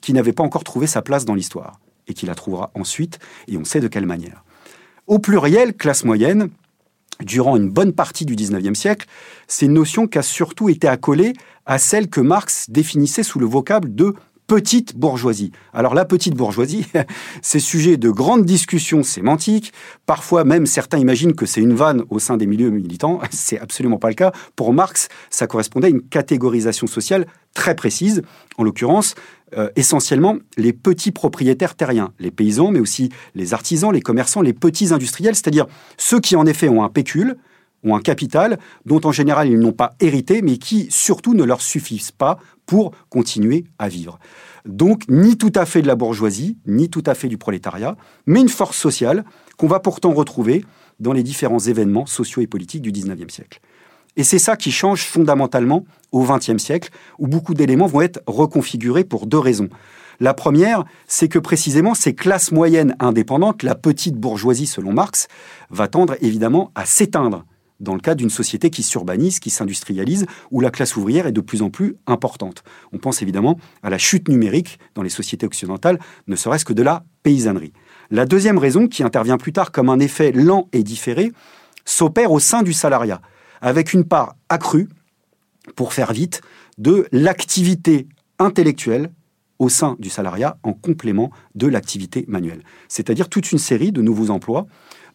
qui 0.00 0.12
n'avait 0.12 0.32
pas 0.32 0.42
encore 0.42 0.64
trouvé 0.64 0.86
sa 0.86 1.02
place 1.02 1.24
dans 1.24 1.34
l'histoire, 1.34 1.80
et 2.06 2.14
qui 2.14 2.26
la 2.26 2.34
trouvera 2.34 2.70
ensuite, 2.74 3.18
et 3.48 3.56
on 3.56 3.64
sait 3.64 3.80
de 3.80 3.88
quelle 3.88 4.06
manière. 4.06 4.44
Au 5.06 5.18
pluriel, 5.18 5.74
classe 5.74 6.04
moyenne, 6.04 6.50
durant 7.20 7.56
une 7.56 7.68
bonne 7.68 7.92
partie 7.92 8.24
du 8.24 8.36
XIXe 8.36 8.78
siècle, 8.78 9.06
c'est 9.46 9.66
une 9.66 9.72
notion 9.72 10.06
qui 10.06 10.18
a 10.18 10.22
surtout 10.22 10.68
été 10.68 10.86
accolée 10.86 11.32
à 11.66 11.78
celle 11.78 12.08
que 12.08 12.20
Marx 12.20 12.70
définissait 12.70 13.22
sous 13.22 13.38
le 13.38 13.46
vocable 13.46 13.94
de 13.94 14.14
petite 14.48 14.96
bourgeoisie. 14.96 15.52
Alors 15.72 15.94
la 15.94 16.04
petite 16.04 16.34
bourgeoisie, 16.34 16.86
c'est 17.42 17.60
sujet 17.60 17.96
de 17.96 18.10
grandes 18.10 18.44
discussions 18.44 19.04
sémantiques. 19.04 19.72
Parfois 20.06 20.42
même 20.42 20.66
certains 20.66 20.98
imaginent 20.98 21.34
que 21.34 21.46
c'est 21.46 21.60
une 21.60 21.74
vanne 21.74 22.02
au 22.10 22.18
sein 22.18 22.36
des 22.36 22.46
milieux 22.46 22.70
militants. 22.70 23.20
C'est 23.30 23.60
absolument 23.60 23.98
pas 23.98 24.08
le 24.08 24.14
cas. 24.14 24.32
Pour 24.56 24.72
Marx, 24.72 25.08
ça 25.30 25.46
correspondait 25.46 25.88
à 25.88 25.90
une 25.90 26.02
catégorisation 26.02 26.86
sociale 26.86 27.26
très 27.54 27.74
précise. 27.74 28.22
En 28.56 28.64
l'occurrence, 28.64 29.14
euh, 29.56 29.68
essentiellement 29.76 30.38
les 30.56 30.72
petits 30.72 31.12
propriétaires 31.12 31.74
terriens, 31.74 32.12
les 32.18 32.30
paysans, 32.30 32.70
mais 32.70 32.80
aussi 32.80 33.10
les 33.34 33.52
artisans, 33.52 33.92
les 33.92 34.00
commerçants, 34.00 34.40
les 34.40 34.54
petits 34.54 34.92
industriels, 34.92 35.34
c'est-à-dire 35.34 35.66
ceux 35.98 36.20
qui 36.20 36.36
en 36.36 36.46
effet 36.46 36.68
ont 36.68 36.82
un 36.82 36.88
pécule, 36.88 37.36
ont 37.84 37.96
un 37.96 38.00
capital 38.00 38.58
dont 38.84 39.00
en 39.04 39.12
général 39.12 39.48
ils 39.48 39.58
n'ont 39.58 39.72
pas 39.72 39.94
hérité, 40.00 40.42
mais 40.42 40.58
qui 40.58 40.88
surtout 40.90 41.34
ne 41.34 41.44
leur 41.44 41.60
suffisent 41.60 42.12
pas 42.12 42.38
pour 42.66 42.92
continuer 43.08 43.64
à 43.78 43.88
vivre. 43.88 44.18
Donc 44.66 45.04
ni 45.08 45.38
tout 45.38 45.52
à 45.54 45.64
fait 45.64 45.82
de 45.82 45.86
la 45.86 45.94
bourgeoisie, 45.94 46.58
ni 46.66 46.90
tout 46.90 47.04
à 47.06 47.14
fait 47.14 47.28
du 47.28 47.38
prolétariat, 47.38 47.96
mais 48.26 48.40
une 48.40 48.48
force 48.48 48.76
sociale 48.76 49.24
qu'on 49.56 49.68
va 49.68 49.80
pourtant 49.80 50.12
retrouver 50.12 50.64
dans 51.00 51.12
les 51.12 51.22
différents 51.22 51.58
événements 51.58 52.06
sociaux 52.06 52.42
et 52.42 52.46
politiques 52.46 52.82
du 52.82 52.92
XIXe 52.92 53.32
siècle. 53.32 53.60
Et 54.16 54.24
c'est 54.24 54.38
ça 54.40 54.56
qui 54.56 54.72
change 54.72 55.04
fondamentalement 55.04 55.84
au 56.10 56.24
XXe 56.24 56.58
siècle, 56.58 56.90
où 57.18 57.28
beaucoup 57.28 57.54
d'éléments 57.54 57.86
vont 57.86 58.00
être 58.00 58.20
reconfigurés 58.26 59.04
pour 59.04 59.26
deux 59.26 59.38
raisons. 59.38 59.68
La 60.20 60.34
première, 60.34 60.84
c'est 61.06 61.28
que 61.28 61.38
précisément 61.38 61.94
ces 61.94 62.14
classes 62.14 62.50
moyennes 62.50 62.96
indépendantes, 62.98 63.62
la 63.62 63.76
petite 63.76 64.16
bourgeoisie 64.16 64.66
selon 64.66 64.92
Marx, 64.92 65.28
va 65.70 65.86
tendre 65.86 66.16
évidemment 66.20 66.72
à 66.74 66.84
s'éteindre 66.84 67.44
dans 67.80 67.94
le 67.94 68.00
cadre 68.00 68.18
d'une 68.18 68.30
société 68.30 68.70
qui 68.70 68.82
s'urbanise, 68.82 69.40
qui 69.40 69.50
s'industrialise, 69.50 70.26
où 70.50 70.60
la 70.60 70.70
classe 70.70 70.96
ouvrière 70.96 71.26
est 71.26 71.32
de 71.32 71.40
plus 71.40 71.62
en 71.62 71.70
plus 71.70 71.96
importante. 72.06 72.64
On 72.92 72.98
pense 72.98 73.22
évidemment 73.22 73.58
à 73.82 73.90
la 73.90 73.98
chute 73.98 74.28
numérique 74.28 74.78
dans 74.94 75.02
les 75.02 75.08
sociétés 75.08 75.46
occidentales, 75.46 75.98
ne 76.26 76.36
serait-ce 76.36 76.64
que 76.64 76.72
de 76.72 76.82
la 76.82 77.04
paysannerie. 77.22 77.72
La 78.10 78.26
deuxième 78.26 78.58
raison, 78.58 78.88
qui 78.88 79.02
intervient 79.02 79.38
plus 79.38 79.52
tard 79.52 79.70
comme 79.72 79.90
un 79.90 80.00
effet 80.00 80.32
lent 80.32 80.68
et 80.72 80.82
différé, 80.82 81.32
s'opère 81.84 82.32
au 82.32 82.40
sein 82.40 82.62
du 82.62 82.72
salariat 82.72 83.20
avec 83.60 83.92
une 83.92 84.04
part 84.04 84.36
accrue, 84.48 84.88
pour 85.76 85.92
faire 85.92 86.12
vite, 86.12 86.40
de 86.78 87.06
l'activité 87.12 88.08
intellectuelle 88.38 89.10
au 89.58 89.68
sein 89.68 89.96
du 89.98 90.10
salariat 90.10 90.58
en 90.62 90.72
complément 90.72 91.30
de 91.54 91.66
l'activité 91.66 92.24
manuelle. 92.28 92.62
C'est-à-dire 92.88 93.28
toute 93.28 93.52
une 93.52 93.58
série 93.58 93.92
de 93.92 94.02
nouveaux 94.02 94.30
emplois, 94.30 94.66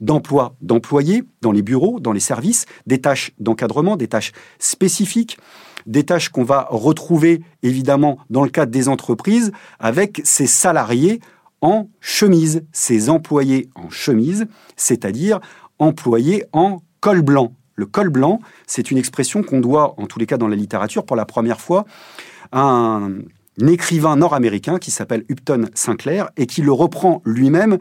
d'emplois 0.01 0.55
d'employés 0.62 1.23
dans 1.41 1.51
les 1.51 1.62
bureaux, 1.62 2.00
dans 2.00 2.12
les 2.12 2.19
services, 2.19 2.65
des 2.85 3.00
tâches 3.00 3.31
d'encadrement, 3.39 3.95
des 3.95 4.07
tâches 4.07 4.33
spécifiques, 4.59 5.38
des 5.85 6.03
tâches 6.03 6.29
qu'on 6.29 6.43
va 6.43 6.67
retrouver 6.69 7.41
évidemment 7.62 8.17
dans 8.29 8.43
le 8.43 8.50
cadre 8.50 8.71
des 8.71 8.89
entreprises 8.89 9.51
avec 9.79 10.21
ces 10.23 10.47
salariés 10.47 11.19
en 11.62 11.89
chemise, 12.01 12.65
ces 12.73 13.09
employés 13.09 13.69
en 13.75 13.89
chemise, 13.89 14.47
c'est-à-dire 14.75 15.39
employés 15.79 16.43
en 16.51 16.81
col 17.00 17.21
blanc, 17.21 17.53
le 17.75 17.85
col 17.85 18.09
blanc, 18.09 18.39
c'est 18.67 18.91
une 18.91 18.97
expression 18.97 19.43
qu'on 19.43 19.59
doit, 19.59 20.00
en 20.00 20.05
tous 20.05 20.19
les 20.19 20.25
cas 20.25 20.38
dans 20.38 20.47
la 20.47 20.55
littérature, 20.55 21.05
pour 21.05 21.15
la 21.15 21.25
première 21.25 21.59
fois, 21.59 21.85
à 22.51 22.62
un 22.62 23.13
écrivain 23.60 24.15
nord-américain 24.15 24.79
qui 24.79 24.91
s'appelle 24.91 25.25
Upton 25.29 25.69
Sinclair 25.74 26.29
et 26.38 26.45
qui 26.45 26.62
le 26.62 26.72
reprend 26.72 27.22
lui-même 27.25 27.77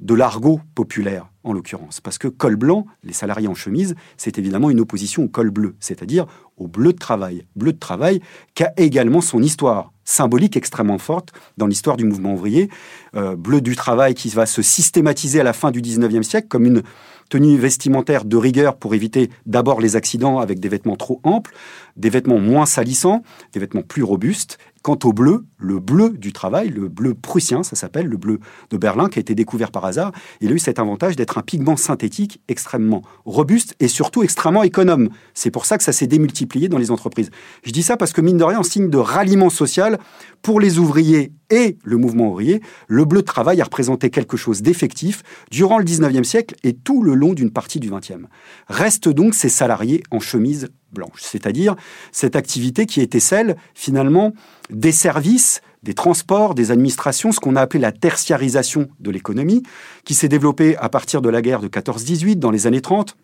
de 0.00 0.14
l'argot 0.14 0.60
populaire, 0.74 1.28
en 1.44 1.52
l'occurrence. 1.52 2.00
Parce 2.00 2.18
que 2.18 2.28
col 2.28 2.56
blanc, 2.56 2.86
les 3.04 3.12
salariés 3.12 3.48
en 3.48 3.54
chemise, 3.54 3.94
c'est 4.16 4.38
évidemment 4.38 4.70
une 4.70 4.80
opposition 4.80 5.24
au 5.24 5.28
col 5.28 5.50
bleu, 5.50 5.76
c'est-à-dire 5.78 6.26
au 6.56 6.66
bleu 6.66 6.92
de 6.92 6.98
travail. 6.98 7.46
Bleu 7.54 7.72
de 7.72 7.78
travail 7.78 8.20
qui 8.54 8.64
a 8.64 8.72
également 8.76 9.20
son 9.20 9.42
histoire 9.42 9.92
symbolique 10.04 10.56
extrêmement 10.56 10.98
forte 10.98 11.32
dans 11.56 11.66
l'histoire 11.66 11.96
du 11.96 12.04
mouvement 12.04 12.34
ouvrier. 12.34 12.68
Euh, 13.14 13.36
bleu 13.36 13.60
du 13.60 13.76
travail 13.76 14.14
qui 14.14 14.28
va 14.28 14.46
se 14.46 14.62
systématiser 14.62 15.40
à 15.40 15.44
la 15.44 15.52
fin 15.52 15.70
du 15.70 15.80
19e 15.80 16.22
siècle 16.22 16.48
comme 16.48 16.66
une 16.66 16.82
tenue 17.30 17.56
vestimentaire 17.56 18.24
de 18.24 18.36
rigueur 18.36 18.76
pour 18.76 18.94
éviter 18.94 19.30
d'abord 19.46 19.80
les 19.80 19.96
accidents 19.96 20.38
avec 20.38 20.60
des 20.60 20.68
vêtements 20.68 20.96
trop 20.96 21.20
amples, 21.24 21.54
des 21.96 22.10
vêtements 22.10 22.38
moins 22.38 22.66
salissants, 22.66 23.22
des 23.52 23.60
vêtements 23.60 23.82
plus 23.82 24.02
robustes. 24.02 24.58
Quant 24.82 24.98
au 25.04 25.14
bleu, 25.14 25.46
le 25.56 25.80
bleu 25.80 26.10
du 26.10 26.34
travail, 26.34 26.68
le 26.68 26.88
bleu 26.88 27.14
prussien, 27.14 27.62
ça 27.62 27.74
s'appelle, 27.74 28.06
le 28.06 28.18
bleu 28.18 28.38
de 28.68 28.76
Berlin, 28.76 29.08
qui 29.08 29.18
a 29.18 29.22
été 29.22 29.34
découvert 29.34 29.70
par 29.70 29.86
hasard, 29.86 30.12
il 30.42 30.52
a 30.52 30.54
eu 30.54 30.58
cet 30.58 30.78
avantage 30.78 31.16
d'être 31.16 31.33
un 31.38 31.42
pigment 31.42 31.76
synthétique 31.76 32.40
extrêmement 32.48 33.02
robuste 33.24 33.74
et 33.80 33.88
surtout 33.88 34.22
extrêmement 34.22 34.62
économe. 34.62 35.10
C'est 35.34 35.50
pour 35.50 35.66
ça 35.66 35.78
que 35.78 35.84
ça 35.84 35.92
s'est 35.92 36.06
démultiplié 36.06 36.68
dans 36.68 36.78
les 36.78 36.90
entreprises. 36.90 37.30
Je 37.64 37.72
dis 37.72 37.82
ça 37.82 37.96
parce 37.96 38.12
que 38.12 38.20
mine 38.20 38.38
de 38.38 38.44
rien, 38.44 38.60
en 38.60 38.62
signe 38.62 38.90
de 38.90 38.98
ralliement 38.98 39.50
social, 39.50 39.98
pour 40.42 40.60
les 40.60 40.78
ouvriers 40.78 41.32
et 41.50 41.78
le 41.84 41.96
mouvement 41.96 42.30
ouvrier, 42.30 42.60
le 42.88 43.04
bleu 43.04 43.20
de 43.20 43.26
travail 43.26 43.60
a 43.60 43.64
représenté 43.64 44.10
quelque 44.10 44.36
chose 44.36 44.62
d'effectif 44.62 45.22
durant 45.50 45.78
le 45.78 45.84
19e 45.84 46.24
siècle 46.24 46.54
et 46.64 46.74
tout 46.74 47.02
le 47.02 47.14
long 47.14 47.32
d'une 47.32 47.50
partie 47.50 47.80
du 47.80 47.90
20e. 47.90 48.24
Restent 48.68 49.08
donc 49.08 49.34
ces 49.34 49.48
salariés 49.48 50.02
en 50.10 50.20
chemise 50.20 50.68
blanche, 50.92 51.20
c'est-à-dire 51.20 51.74
cette 52.12 52.36
activité 52.36 52.86
qui 52.86 53.00
était 53.00 53.20
celle, 53.20 53.56
finalement, 53.74 54.32
des 54.70 54.92
services 54.92 55.60
des 55.84 55.94
transports, 55.94 56.54
des 56.54 56.70
administrations, 56.70 57.30
ce 57.30 57.40
qu'on 57.40 57.56
a 57.56 57.60
appelé 57.60 57.80
la 57.80 57.92
tertiarisation 57.92 58.88
de 59.00 59.10
l'économie, 59.10 59.62
qui 60.04 60.14
s'est 60.14 60.28
développée 60.28 60.76
à 60.78 60.88
partir 60.88 61.22
de 61.22 61.28
la 61.28 61.42
guerre 61.42 61.60
de 61.60 61.68
14-18 61.68 62.36
dans 62.36 62.50
les 62.50 62.66
années 62.66 62.80
30 62.80 63.16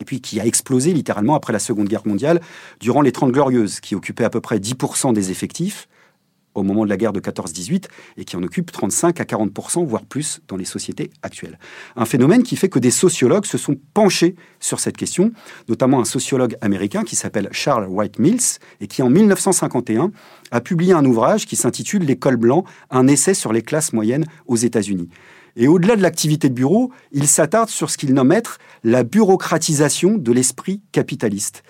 et 0.00 0.04
puis 0.04 0.20
qui 0.20 0.38
a 0.40 0.46
explosé 0.46 0.92
littéralement 0.92 1.34
après 1.34 1.54
la 1.54 1.58
Seconde 1.58 1.88
Guerre 1.88 2.06
mondiale 2.06 2.40
durant 2.80 3.00
les 3.00 3.12
Trente 3.12 3.32
Glorieuses, 3.32 3.80
qui 3.80 3.94
occupaient 3.94 4.24
à 4.24 4.30
peu 4.30 4.42
près 4.42 4.58
10% 4.58 5.14
des 5.14 5.30
effectifs, 5.30 5.88
au 6.56 6.62
moment 6.62 6.84
de 6.84 6.90
la 6.90 6.96
guerre 6.96 7.12
de 7.12 7.20
14-18 7.20 7.84
et 8.16 8.24
qui 8.24 8.36
en 8.36 8.42
occupe 8.42 8.72
35 8.72 9.20
à 9.20 9.24
40%, 9.24 9.84
voire 9.84 10.04
plus, 10.04 10.40
dans 10.48 10.56
les 10.56 10.64
sociétés 10.64 11.10
actuelles. 11.22 11.58
Un 11.96 12.04
phénomène 12.04 12.42
qui 12.42 12.56
fait 12.56 12.68
que 12.68 12.78
des 12.78 12.90
sociologues 12.90 13.46
se 13.46 13.58
sont 13.58 13.76
penchés 13.94 14.34
sur 14.60 14.80
cette 14.80 14.96
question, 14.96 15.32
notamment 15.68 16.00
un 16.00 16.04
sociologue 16.04 16.56
américain 16.60 17.04
qui 17.04 17.16
s'appelle 17.16 17.48
Charles 17.52 17.86
White 17.88 18.18
Mills 18.18 18.58
et 18.80 18.86
qui 18.86 19.02
en 19.02 19.10
1951 19.10 20.10
a 20.50 20.60
publié 20.60 20.92
un 20.92 21.04
ouvrage 21.04 21.46
qui 21.46 21.56
s'intitule 21.56 22.04
L'école 22.04 22.36
blanc, 22.36 22.64
un 22.90 23.06
essai 23.06 23.34
sur 23.34 23.52
les 23.52 23.62
classes 23.62 23.92
moyennes 23.92 24.24
aux 24.46 24.56
États-Unis. 24.56 25.08
Et 25.56 25.68
au-delà 25.68 25.96
de 25.96 26.02
l'activité 26.02 26.50
de 26.50 26.54
bureau, 26.54 26.92
il 27.12 27.26
s'attarde 27.26 27.70
sur 27.70 27.90
ce 27.90 27.96
qu'il 27.96 28.12
nomme 28.12 28.32
être 28.32 28.58
la 28.84 29.04
bureaucratisation 29.04 30.18
de 30.18 30.32
l'esprit 30.32 30.82
capitaliste 30.92 31.62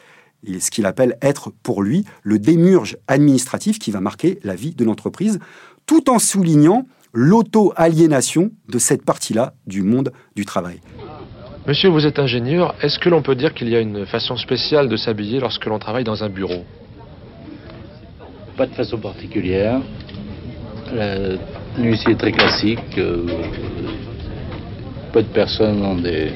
ce 0.61 0.71
qu'il 0.71 0.87
appelle 0.87 1.17
être 1.23 1.53
pour 1.62 1.83
lui 1.83 2.05
le 2.23 2.38
démurge 2.38 2.97
administratif 3.09 3.79
qui 3.79 3.91
va 3.91 4.00
marquer 4.00 4.38
la 4.45 4.55
vie 4.55 4.75
de 4.75 4.85
l'entreprise, 4.85 5.38
tout 5.87 6.11
en 6.11 6.19
soulignant 6.19 6.87
l'auto-aliénation 7.12 8.50
de 8.69 8.79
cette 8.79 9.05
partie-là 9.05 9.55
du 9.67 9.83
monde 9.83 10.12
du 10.35 10.45
travail. 10.45 10.81
Monsieur, 11.67 11.88
vous 11.88 12.07
êtes 12.07 12.19
ingénieur. 12.19 12.75
Est-ce 12.81 12.99
que 12.99 13.09
l'on 13.09 13.23
peut 13.23 13.35
dire 13.35 13.53
qu'il 13.55 13.69
y 13.69 13.75
a 13.75 13.81
une 13.81 14.07
façon 14.07 14.37
spéciale 14.37 14.88
de 14.88 14.97
s'habiller 14.97 15.41
lorsque 15.41 15.67
l'on 15.67 15.79
travaille 15.79 16.05
dans 16.05 16.23
un 16.23 16.29
bureau? 16.29 16.65
Pas 18.57 18.67
de 18.67 18.75
façon 18.75 18.99
particulière. 18.99 19.81
L'huissier 21.76 22.12
est 22.12 22.17
très 22.17 22.33
classique. 22.33 22.79
Euh, 22.99 23.26
peu 25.12 25.23
de 25.23 25.29
personnes 25.29 25.83
ont 25.85 25.97
des... 25.97 26.31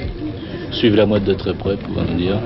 suivent 0.72 0.96
la 0.96 1.06
mode 1.06 1.24
de 1.24 1.34
très 1.34 1.54
près, 1.54 1.76
pouvons-nous 1.76 2.16
dire. 2.16 2.40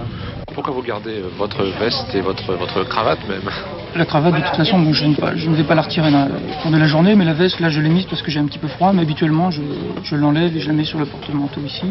Pourquoi 0.52 0.74
vous 0.74 0.82
gardez 0.82 1.18
euh, 1.20 1.28
votre 1.38 1.64
veste 1.80 2.14
et 2.14 2.20
votre, 2.20 2.52
votre 2.54 2.84
cravate 2.84 3.26
même? 3.28 3.48
La 3.96 4.04
cravate, 4.04 4.34
de 4.34 4.40
toute 4.40 4.56
façon, 4.56 4.78
bon, 4.78 4.92
je, 4.92 5.04
ne 5.06 5.14
pas, 5.14 5.34
je, 5.36 5.48
ne 5.48 5.54
vais 5.54 5.64
pas 5.64 5.74
la 5.74 5.82
retirer 5.82 6.10
au 6.10 6.62
cours 6.62 6.70
de 6.70 6.76
la 6.76 6.86
journée, 6.86 7.14
mais 7.14 7.24
la 7.24 7.32
veste, 7.32 7.60
là, 7.60 7.70
je 7.70 7.80
l'ai 7.80 7.88
mise 7.88 8.04
parce 8.04 8.22
que 8.22 8.30
j'ai 8.30 8.40
un 8.40 8.46
petit 8.46 8.58
peu 8.58 8.68
froid, 8.68 8.92
mais 8.92 9.02
habituellement, 9.02 9.50
je, 9.50 9.62
je 10.02 10.16
l'enlève 10.16 10.56
et 10.56 10.60
je 10.60 10.68
la 10.68 10.74
mets 10.74 10.84
sur 10.84 10.98
le 10.98 11.06
porte-manteau 11.06 11.60
ici. 11.64 11.86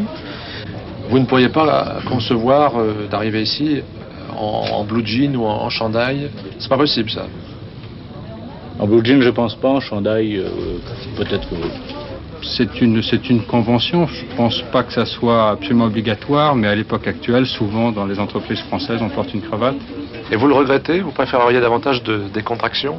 Vous 1.08 1.18
ne 1.18 1.24
pourriez 1.24 1.48
pas 1.48 1.96
concevoir 2.08 2.78
euh, 2.78 3.08
d'arriver 3.10 3.42
ici 3.42 3.82
en, 4.36 4.64
en, 4.72 4.84
blue 4.84 5.04
jean 5.04 5.36
ou 5.36 5.44
en, 5.44 5.62
en 5.64 5.70
chandail? 5.70 6.30
C'est 6.58 6.68
pas 6.68 6.78
possible, 6.78 7.10
ça 7.10 7.26
En 8.78 8.86
blue 8.86 9.04
jean, 9.04 9.20
je 9.20 9.30
pense 9.30 9.54
pas. 9.56 9.68
En 9.68 9.80
chandail, 9.80 10.38
euh, 10.38 10.78
peut-être 11.16 11.48
que 11.48 11.54
c'est 12.44 12.80
une, 12.80 13.02
c'est 13.02 13.28
une 13.30 13.42
convention. 13.42 14.06
Je 14.06 14.24
ne 14.24 14.36
pense 14.36 14.62
pas 14.72 14.82
que 14.82 14.92
ça 14.92 15.06
soit 15.06 15.50
absolument 15.50 15.86
obligatoire, 15.86 16.54
mais 16.54 16.68
à 16.68 16.74
l'époque 16.74 17.06
actuelle, 17.06 17.46
souvent 17.46 17.92
dans 17.92 18.06
les 18.06 18.18
entreprises 18.18 18.60
françaises, 18.60 19.00
on 19.02 19.08
porte 19.08 19.34
une 19.34 19.42
cravate. 19.42 19.76
Et 20.30 20.36
vous 20.36 20.46
le 20.46 20.54
regrettez? 20.54 21.00
Vous 21.00 21.10
préféreriez 21.10 21.60
davantage 21.60 22.02
de 22.02 22.22
décontraction 22.32 22.98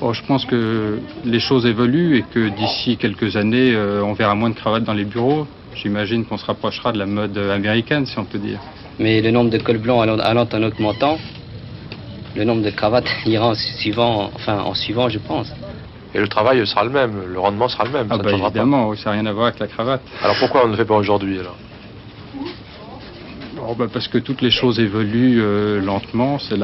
oh, 0.00 0.12
Je 0.12 0.22
pense 0.22 0.44
que 0.44 0.98
les 1.24 1.40
choses 1.40 1.66
évoluent 1.66 2.18
et 2.18 2.24
que 2.32 2.48
d'ici 2.48 2.96
quelques 2.96 3.36
années, 3.36 3.72
euh, 3.74 4.02
on 4.04 4.12
verra 4.12 4.34
moins 4.34 4.50
de 4.50 4.54
cravates 4.54 4.84
dans 4.84 4.94
les 4.94 5.04
bureaux. 5.04 5.46
J'imagine 5.74 6.24
qu'on 6.24 6.38
se 6.38 6.46
rapprochera 6.46 6.92
de 6.92 6.98
la 6.98 7.06
mode 7.06 7.36
américaine, 7.36 8.06
si 8.06 8.18
on 8.18 8.24
peut 8.24 8.38
dire. 8.38 8.60
Mais 8.98 9.20
le 9.20 9.30
nombre 9.30 9.50
de 9.50 9.58
cols 9.58 9.78
blancs 9.78 10.06
allant 10.22 10.48
en 10.52 10.62
augmentant, 10.62 11.18
le 12.36 12.44
nombre 12.44 12.62
de 12.62 12.70
cravates 12.70 13.08
ira 13.26 13.48
en 13.48 13.54
suivant, 13.54 14.30
enfin 14.34 14.58
en 14.58 14.74
suivant, 14.74 15.08
je 15.08 15.18
pense. 15.18 15.52
Et 16.14 16.20
le 16.20 16.28
travail 16.28 16.64
sera 16.66 16.84
le 16.84 16.90
même, 16.90 17.12
le 17.26 17.40
rendement 17.40 17.68
sera 17.68 17.84
le 17.84 17.90
même. 17.90 18.06
Ah 18.10 18.18
bah 18.18 18.32
évidemment, 18.32 18.94
ça 18.94 19.10
n'a 19.10 19.16
rien 19.16 19.26
à 19.26 19.32
voir 19.32 19.46
avec 19.48 19.58
la 19.58 19.66
cravate. 19.66 20.00
Alors 20.22 20.36
pourquoi 20.38 20.62
on 20.62 20.66
ne 20.66 20.72
le 20.72 20.76
fait 20.76 20.84
pas 20.84 20.96
aujourd'hui 20.96 21.40
alors? 21.40 21.56
Oh 23.66 23.74
bah 23.74 23.86
Parce 23.92 24.06
que 24.08 24.18
toutes 24.18 24.40
les 24.40 24.50
choses 24.50 24.78
évoluent 24.78 25.40
euh, 25.42 25.80
lentement, 25.80 26.38
c'est 26.38 26.56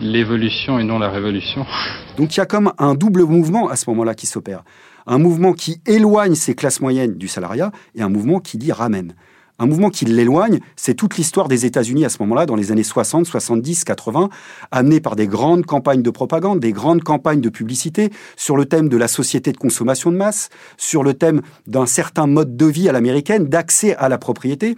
l'évolution 0.00 0.78
et 0.78 0.84
non 0.84 0.98
la 0.98 1.08
révolution. 1.08 1.64
Donc 2.18 2.36
il 2.36 2.38
y 2.38 2.42
a 2.42 2.46
comme 2.46 2.72
un 2.78 2.94
double 2.94 3.22
mouvement 3.22 3.68
à 3.68 3.76
ce 3.76 3.88
moment-là 3.90 4.14
qui 4.14 4.26
s'opère. 4.26 4.62
Un 5.06 5.18
mouvement 5.18 5.54
qui 5.54 5.80
éloigne 5.86 6.34
ces 6.34 6.54
classes 6.54 6.80
moyennes 6.80 7.16
du 7.16 7.28
salariat 7.28 7.70
et 7.94 8.02
un 8.02 8.10
mouvement 8.10 8.40
qui 8.40 8.58
l'y 8.58 8.72
ramène. 8.72 9.14
Un 9.60 9.66
mouvement 9.66 9.90
qui 9.90 10.04
l'éloigne, 10.04 10.60
c'est 10.76 10.94
toute 10.94 11.16
l'histoire 11.16 11.48
des 11.48 11.66
États-Unis 11.66 12.04
à 12.04 12.08
ce 12.08 12.18
moment-là, 12.20 12.46
dans 12.46 12.54
les 12.54 12.70
années 12.70 12.84
60, 12.84 13.26
70, 13.26 13.82
80, 13.82 14.28
amenée 14.70 15.00
par 15.00 15.16
des 15.16 15.26
grandes 15.26 15.66
campagnes 15.66 16.02
de 16.02 16.10
propagande, 16.10 16.60
des 16.60 16.70
grandes 16.70 17.02
campagnes 17.02 17.40
de 17.40 17.48
publicité 17.48 18.10
sur 18.36 18.56
le 18.56 18.66
thème 18.66 18.88
de 18.88 18.96
la 18.96 19.08
société 19.08 19.50
de 19.50 19.56
consommation 19.56 20.12
de 20.12 20.16
masse, 20.16 20.50
sur 20.76 21.02
le 21.02 21.14
thème 21.14 21.42
d'un 21.66 21.86
certain 21.86 22.28
mode 22.28 22.56
de 22.56 22.66
vie 22.66 22.88
à 22.88 22.92
l'américaine, 22.92 23.46
d'accès 23.46 23.96
à 23.96 24.08
la 24.08 24.16
propriété. 24.16 24.76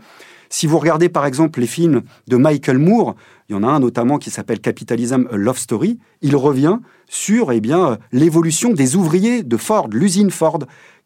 Si 0.49 0.67
vous 0.67 0.79
regardez 0.79 1.11
par 1.11 1.27
exemple 1.27 1.61
les 1.61 1.67
films 1.67 2.03
de 2.27 2.37
Michael 2.37 2.79
Moore, 2.79 3.17
il 3.49 3.53
y 3.53 3.57
en 3.57 3.63
a 3.63 3.69
un 3.69 3.81
notamment 3.81 4.19
qui 4.19 4.31
s'appelle 4.31 4.61
Capitalism 4.61 5.29
Love 5.31 5.59
Story, 5.59 5.99
il 6.23 6.35
revient 6.35 6.79
sur 7.09 7.53
eh 7.53 7.61
bien 7.61 7.99
l'évolution 8.13 8.73
des 8.73 8.97
ouvriers 8.97 9.43
de 9.43 9.57
Ford, 9.57 9.89
l'usine 9.93 10.31
Ford, 10.31 10.61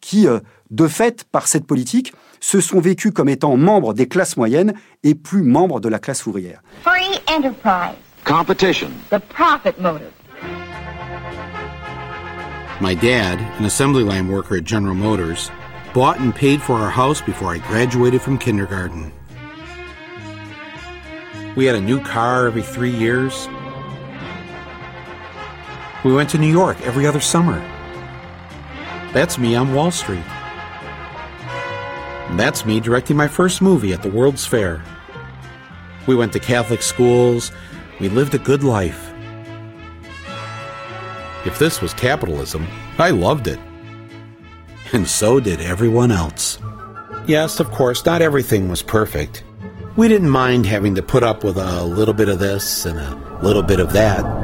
qui 0.04 0.28
euh, 0.28 0.40
de 0.70 0.86
fait 0.86 1.24
par 1.24 1.48
cette 1.48 1.66
politique 1.66 2.12
se 2.38 2.60
sont 2.60 2.78
vécus 2.78 3.10
comme 3.10 3.30
étant 3.30 3.56
membres 3.56 3.94
des 3.94 4.06
classes 4.06 4.36
moyennes 4.36 4.74
et 5.02 5.14
plus 5.14 5.42
membres 5.42 5.80
de 5.80 5.88
la 5.88 5.98
classe 5.98 6.26
ouvrière. 6.26 6.62
Free 6.82 7.18
enterprise. 7.26 7.96
Competition. 8.24 8.90
The 9.10 9.18
profit 9.18 9.80
motive. 9.80 10.12
My 12.80 12.94
dad, 12.94 13.38
an 13.58 13.64
assembly 13.64 14.04
line 14.04 14.28
worker 14.28 14.56
at 14.56 14.64
General 14.64 14.94
Motors, 14.94 15.50
bought 15.94 16.18
and 16.20 16.34
paid 16.34 16.60
for 16.60 16.74
our 16.74 16.90
house 16.90 17.22
before 17.22 17.54
I 17.54 17.58
graduated 17.58 18.20
from 18.20 18.36
kindergarten. 18.36 19.10
We 21.56 21.64
had 21.64 21.76
a 21.76 21.80
new 21.80 22.00
car 22.00 22.46
every 22.46 22.62
three 22.62 22.90
years. 22.90 23.48
We 26.04 26.12
went 26.12 26.28
to 26.30 26.38
New 26.38 26.50
York 26.52 26.76
every 26.82 27.06
other 27.06 27.20
summer. 27.20 27.62
That's 29.14 29.38
me 29.38 29.54
on 29.54 29.72
Wall 29.72 29.92
Street. 29.92 30.24
That's 32.36 32.66
me 32.66 32.80
directing 32.80 33.16
my 33.16 33.28
first 33.28 33.62
movie 33.62 33.92
at 33.92 34.02
the 34.02 34.10
World's 34.10 34.44
Fair. 34.44 34.82
We 36.08 36.16
went 36.16 36.32
to 36.32 36.40
Catholic 36.40 36.82
schools. 36.82 37.52
We 38.00 38.08
lived 38.08 38.34
a 38.34 38.38
good 38.38 38.64
life. 38.64 39.12
If 41.46 41.60
this 41.60 41.80
was 41.80 41.94
capitalism, 41.94 42.66
I 42.98 43.10
loved 43.10 43.46
it. 43.46 43.60
And 44.92 45.06
so 45.06 45.38
did 45.38 45.60
everyone 45.60 46.10
else. 46.10 46.58
Yes, 47.26 47.60
of 47.60 47.70
course, 47.70 48.04
not 48.04 48.20
everything 48.20 48.68
was 48.68 48.82
perfect. 48.82 49.44
We 49.96 50.08
didn't 50.08 50.30
mind 50.30 50.66
having 50.66 50.96
to 50.96 51.02
put 51.02 51.22
up 51.22 51.44
with 51.44 51.56
a 51.56 51.84
little 51.84 52.14
bit 52.14 52.28
of 52.28 52.40
this 52.40 52.84
and 52.84 52.98
a 52.98 53.40
little 53.44 53.62
bit 53.62 53.78
of 53.78 53.92
that. 53.92 54.43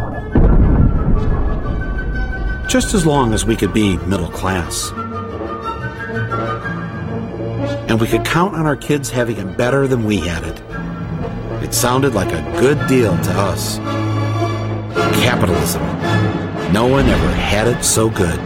Just 2.70 2.94
as 2.94 3.04
long 3.04 3.34
as 3.34 3.44
we 3.44 3.56
could 3.56 3.74
be 3.74 3.96
middle 4.06 4.30
class 4.30 4.92
and 7.90 8.00
we 8.00 8.06
could 8.06 8.24
count 8.24 8.54
on 8.54 8.64
our 8.64 8.76
kids 8.76 9.10
having 9.10 9.38
it 9.38 9.56
better 9.56 9.88
than 9.88 10.04
we 10.04 10.18
had 10.18 10.44
it. 10.44 10.62
It 11.64 11.74
sounded 11.74 12.14
like 12.14 12.30
a 12.30 12.40
good 12.60 12.78
deal 12.86 13.10
to 13.10 13.30
us. 13.32 13.78
Capitalism. 15.20 15.82
No 16.72 16.86
one 16.86 17.06
ever 17.06 17.32
had 17.32 17.66
it 17.66 17.82
so 17.82 18.08
good. 18.08 18.38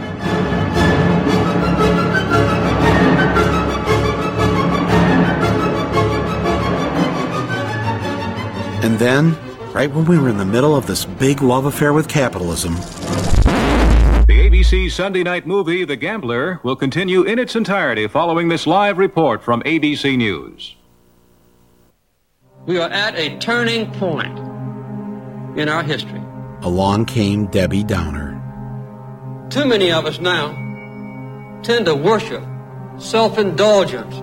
And 8.83 8.97
then, 8.97 9.37
right 9.71 9.91
when 9.91 10.05
we 10.05 10.17
were 10.17 10.29
in 10.29 10.39
the 10.39 10.45
middle 10.45 10.75
of 10.75 10.87
this 10.87 11.05
big 11.05 11.43
love 11.43 11.65
affair 11.65 11.93
with 11.93 12.07
capitalism, 12.07 12.75
ABC 14.75 14.91
Sunday 14.91 15.23
night 15.23 15.47
movie, 15.47 15.85
The 15.85 15.95
Gambler, 15.95 16.59
will 16.61 16.75
continue 16.75 17.23
in 17.23 17.39
its 17.39 17.55
entirety 17.55 18.07
following 18.07 18.49
this 18.49 18.67
live 18.67 18.97
report 18.97 19.41
from 19.41 19.61
ABC 19.63 20.17
News. 20.17 20.75
We 22.65 22.77
are 22.79 22.89
at 22.89 23.15
a 23.15 23.37
turning 23.37 23.89
point 23.93 24.37
in 25.57 25.69
our 25.69 25.81
history. 25.81 26.21
Along 26.61 27.05
came 27.05 27.45
Debbie 27.47 27.85
Downer. 27.85 28.33
Too 29.49 29.65
many 29.65 29.93
of 29.93 30.05
us 30.05 30.19
now 30.19 30.51
tend 31.63 31.85
to 31.85 31.95
worship 31.95 32.43
self 32.97 33.37
indulgence 33.37 34.13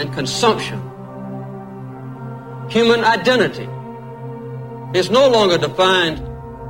and 0.00 0.12
consumption. 0.12 0.78
Human 2.70 3.02
identity 3.02 3.68
is 4.96 5.10
no 5.10 5.28
longer 5.28 5.58
defined 5.58 6.18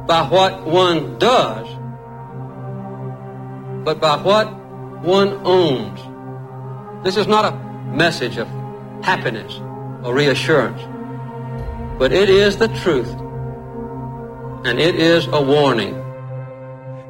by 0.07 0.23
what 0.23 0.65
one 0.65 1.19
does, 1.19 1.76
but 3.87 4.01
by 4.01 4.17
what 4.17 4.53
one 5.05 5.29
owns. 5.47 6.01
This 7.05 7.17
is 7.17 7.29
not 7.29 7.45
a 7.45 7.57
message 7.95 8.37
of 8.37 8.49
happiness 9.01 9.61
or 10.03 10.13
reassurance, 10.13 10.83
but 11.97 12.13
it 12.13 12.29
is 12.29 12.57
the 12.57 12.67
truth, 12.83 13.09
and 14.67 14.81
it 14.81 14.97
is 14.97 15.29
a 15.29 15.41
warning. 15.41 15.95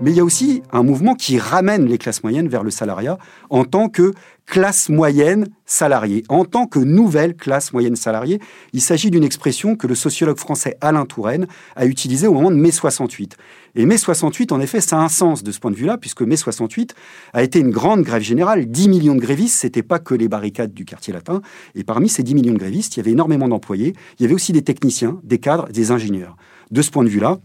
Mais 0.02 0.10
il 0.10 0.16
y 0.16 0.20
a 0.20 0.24
aussi 0.24 0.62
un 0.72 0.82
mouvement 0.82 1.14
qui 1.14 1.38
ramène 1.38 1.86
les 1.86 1.96
classes 1.96 2.22
moyennes 2.22 2.48
vers 2.48 2.62
le 2.62 2.70
salariat 2.70 3.16
en 3.48 3.64
tant 3.64 3.88
que 3.88 4.12
classe 4.44 4.90
moyenne 4.90 5.48
salariée, 5.64 6.22
en 6.28 6.44
tant 6.44 6.66
que 6.66 6.78
nouvelle 6.78 7.34
classe 7.34 7.72
moyenne 7.72 7.96
salariée. 7.96 8.38
Il 8.74 8.82
s'agit 8.82 9.10
d'une 9.10 9.24
expression 9.24 9.74
que 9.74 9.86
le 9.86 9.94
sociologue 9.94 10.38
français 10.38 10.76
Alain 10.82 11.06
Touraine 11.06 11.46
a 11.76 11.86
utilisée 11.86 12.26
au 12.26 12.34
moment 12.34 12.50
de 12.50 12.56
mai 12.56 12.70
68. 12.70 13.38
Et 13.74 13.86
mai 13.86 13.96
68, 13.96 14.52
en 14.52 14.60
effet, 14.60 14.82
ça 14.82 14.98
a 14.98 15.02
un 15.02 15.08
sens 15.08 15.42
de 15.42 15.50
ce 15.50 15.58
point 15.58 15.70
de 15.70 15.76
vue-là, 15.76 15.96
puisque 15.96 16.20
mai 16.20 16.36
68 16.36 16.94
a 17.32 17.42
été 17.42 17.58
une 17.58 17.70
grande 17.70 18.02
grève 18.02 18.22
générale. 18.22 18.66
10 18.66 18.88
millions 18.88 19.14
de 19.14 19.20
grévistes, 19.20 19.58
c'était 19.58 19.82
pas 19.82 19.98
que 19.98 20.14
les 20.14 20.28
barricades 20.28 20.74
du 20.74 20.84
quartier 20.84 21.14
latin. 21.14 21.40
Et 21.74 21.84
parmi 21.84 22.10
ces 22.10 22.22
10 22.22 22.34
millions 22.34 22.54
de 22.54 22.58
grévistes, 22.58 22.96
il 22.96 23.00
y 23.00 23.02
avait 23.02 23.12
énormément 23.12 23.48
d'employés. 23.48 23.94
Il 24.18 24.22
y 24.22 24.26
avait 24.26 24.34
aussi 24.34 24.52
des 24.52 24.62
techniciens, 24.62 25.20
des 25.24 25.38
cadres, 25.38 25.68
des 25.70 25.90
ingénieurs. 25.90 26.36
De 26.70 26.82
ce 26.82 26.90
point 26.90 27.04
de 27.04 27.08
vue-là, 27.08 27.38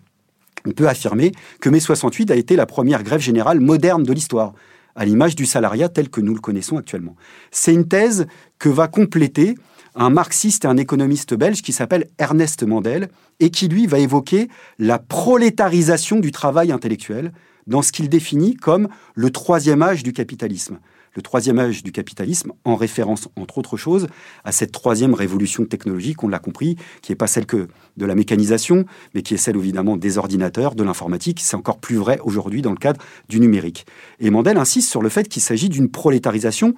on 0.65 0.71
peut 0.71 0.87
affirmer 0.87 1.31
que 1.59 1.69
mai 1.69 1.79
68 1.79 2.31
a 2.31 2.35
été 2.35 2.55
la 2.55 2.65
première 2.65 3.03
grève 3.03 3.21
générale 3.21 3.59
moderne 3.59 4.03
de 4.03 4.13
l'histoire, 4.13 4.53
à 4.95 5.05
l'image 5.05 5.35
du 5.35 5.45
salariat 5.45 5.89
tel 5.89 6.09
que 6.09 6.21
nous 6.21 6.33
le 6.33 6.39
connaissons 6.39 6.77
actuellement. 6.77 7.15
C'est 7.51 7.73
une 7.73 7.87
thèse 7.87 8.27
que 8.59 8.69
va 8.69 8.87
compléter 8.87 9.55
un 9.95 10.09
marxiste 10.09 10.65
et 10.65 10.67
un 10.67 10.77
économiste 10.77 11.33
belge 11.33 11.61
qui 11.61 11.73
s'appelle 11.73 12.07
Ernest 12.17 12.63
Mandel 12.63 13.09
et 13.39 13.49
qui, 13.49 13.67
lui, 13.67 13.87
va 13.87 13.99
évoquer 13.99 14.47
la 14.79 14.99
prolétarisation 14.99 16.19
du 16.19 16.31
travail 16.31 16.71
intellectuel 16.71 17.33
dans 17.67 17.81
ce 17.81 17.91
qu'il 17.91 18.09
définit 18.09 18.55
comme 18.55 18.87
le 19.15 19.29
troisième 19.31 19.81
âge 19.81 20.03
du 20.03 20.13
capitalisme 20.13 20.79
le 21.13 21.21
troisième 21.21 21.59
âge 21.59 21.83
du 21.83 21.91
capitalisme, 21.91 22.53
en 22.63 22.75
référence, 22.75 23.27
entre 23.35 23.57
autres 23.57 23.77
choses, 23.77 24.07
à 24.43 24.51
cette 24.51 24.71
troisième 24.71 25.13
révolution 25.13 25.65
technologique, 25.65 26.23
on 26.23 26.27
l'a 26.27 26.39
compris, 26.39 26.77
qui 27.01 27.11
n'est 27.11 27.17
pas 27.17 27.27
celle 27.27 27.45
que 27.45 27.67
de 27.97 28.05
la 28.05 28.15
mécanisation, 28.15 28.85
mais 29.13 29.21
qui 29.21 29.33
est 29.33 29.37
celle 29.37 29.57
évidemment 29.57 29.97
des 29.97 30.17
ordinateurs, 30.17 30.75
de 30.75 30.83
l'informatique. 30.83 31.39
C'est 31.41 31.57
encore 31.57 31.79
plus 31.79 31.97
vrai 31.97 32.19
aujourd'hui 32.23 32.61
dans 32.61 32.71
le 32.71 32.77
cadre 32.77 33.01
du 33.27 33.39
numérique. 33.39 33.85
Et 34.19 34.29
Mandel 34.29 34.57
insiste 34.57 34.89
sur 34.89 35.01
le 35.01 35.09
fait 35.09 35.27
qu'il 35.27 35.41
s'agit 35.41 35.69
d'une 35.69 35.89
prolétarisation 35.89 36.73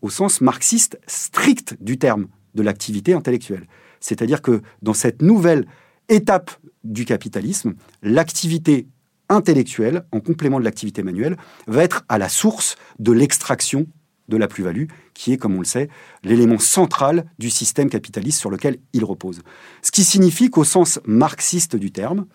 au 0.00 0.10
sens 0.10 0.40
marxiste 0.40 0.98
strict 1.06 1.76
du 1.80 1.98
terme 1.98 2.26
de 2.54 2.62
l'activité 2.62 3.14
intellectuelle. 3.14 3.66
C'est-à-dire 4.00 4.42
que 4.42 4.62
dans 4.82 4.94
cette 4.94 5.22
nouvelle 5.22 5.66
étape 6.08 6.50
du 6.84 7.04
capitalisme, 7.04 7.74
l'activité 8.02 8.86
intellectuel, 9.32 10.04
en 10.12 10.20
complément 10.20 10.60
de 10.60 10.64
l'activité 10.64 11.02
manuelle, 11.02 11.36
va 11.66 11.82
être 11.82 12.04
à 12.08 12.18
la 12.18 12.28
source 12.28 12.76
de 12.98 13.12
l'extraction 13.12 13.86
de 14.28 14.36
la 14.36 14.48
plus-value, 14.48 14.86
qui 15.14 15.32
est, 15.32 15.36
comme 15.36 15.56
on 15.56 15.60
le 15.60 15.64
sait, 15.64 15.88
l'élément 16.22 16.58
central 16.58 17.26
du 17.38 17.50
système 17.50 17.90
capitaliste 17.90 18.38
sur 18.38 18.50
lequel 18.50 18.78
il 18.92 19.04
repose. 19.04 19.42
Ce 19.82 19.90
qui 19.90 20.04
signifie 20.04 20.50
qu'au 20.50 20.64
sens 20.64 21.00
marxiste 21.04 21.76
du 21.76 21.90
terme, 21.90 22.26